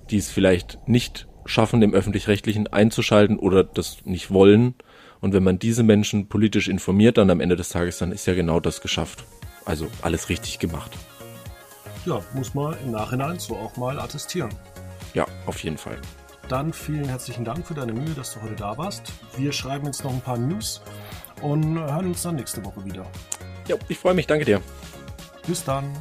[0.09, 4.73] die es vielleicht nicht schaffen, dem öffentlich-rechtlichen einzuschalten oder das nicht wollen.
[5.19, 8.33] Und wenn man diese Menschen politisch informiert, dann am Ende des Tages, dann ist ja
[8.33, 9.25] genau das geschafft.
[9.65, 10.91] Also alles richtig gemacht.
[12.05, 14.51] Ja, muss man im Nachhinein so auch mal attestieren.
[15.13, 15.97] Ja, auf jeden Fall.
[16.47, 19.11] Dann vielen herzlichen Dank für deine Mühe, dass du heute da warst.
[19.35, 20.81] Wir schreiben jetzt noch ein paar News
[21.41, 23.05] und hören uns dann nächste Woche wieder.
[23.67, 24.27] Ja, ich freue mich.
[24.27, 24.61] Danke dir.
[25.47, 25.91] Bis dann.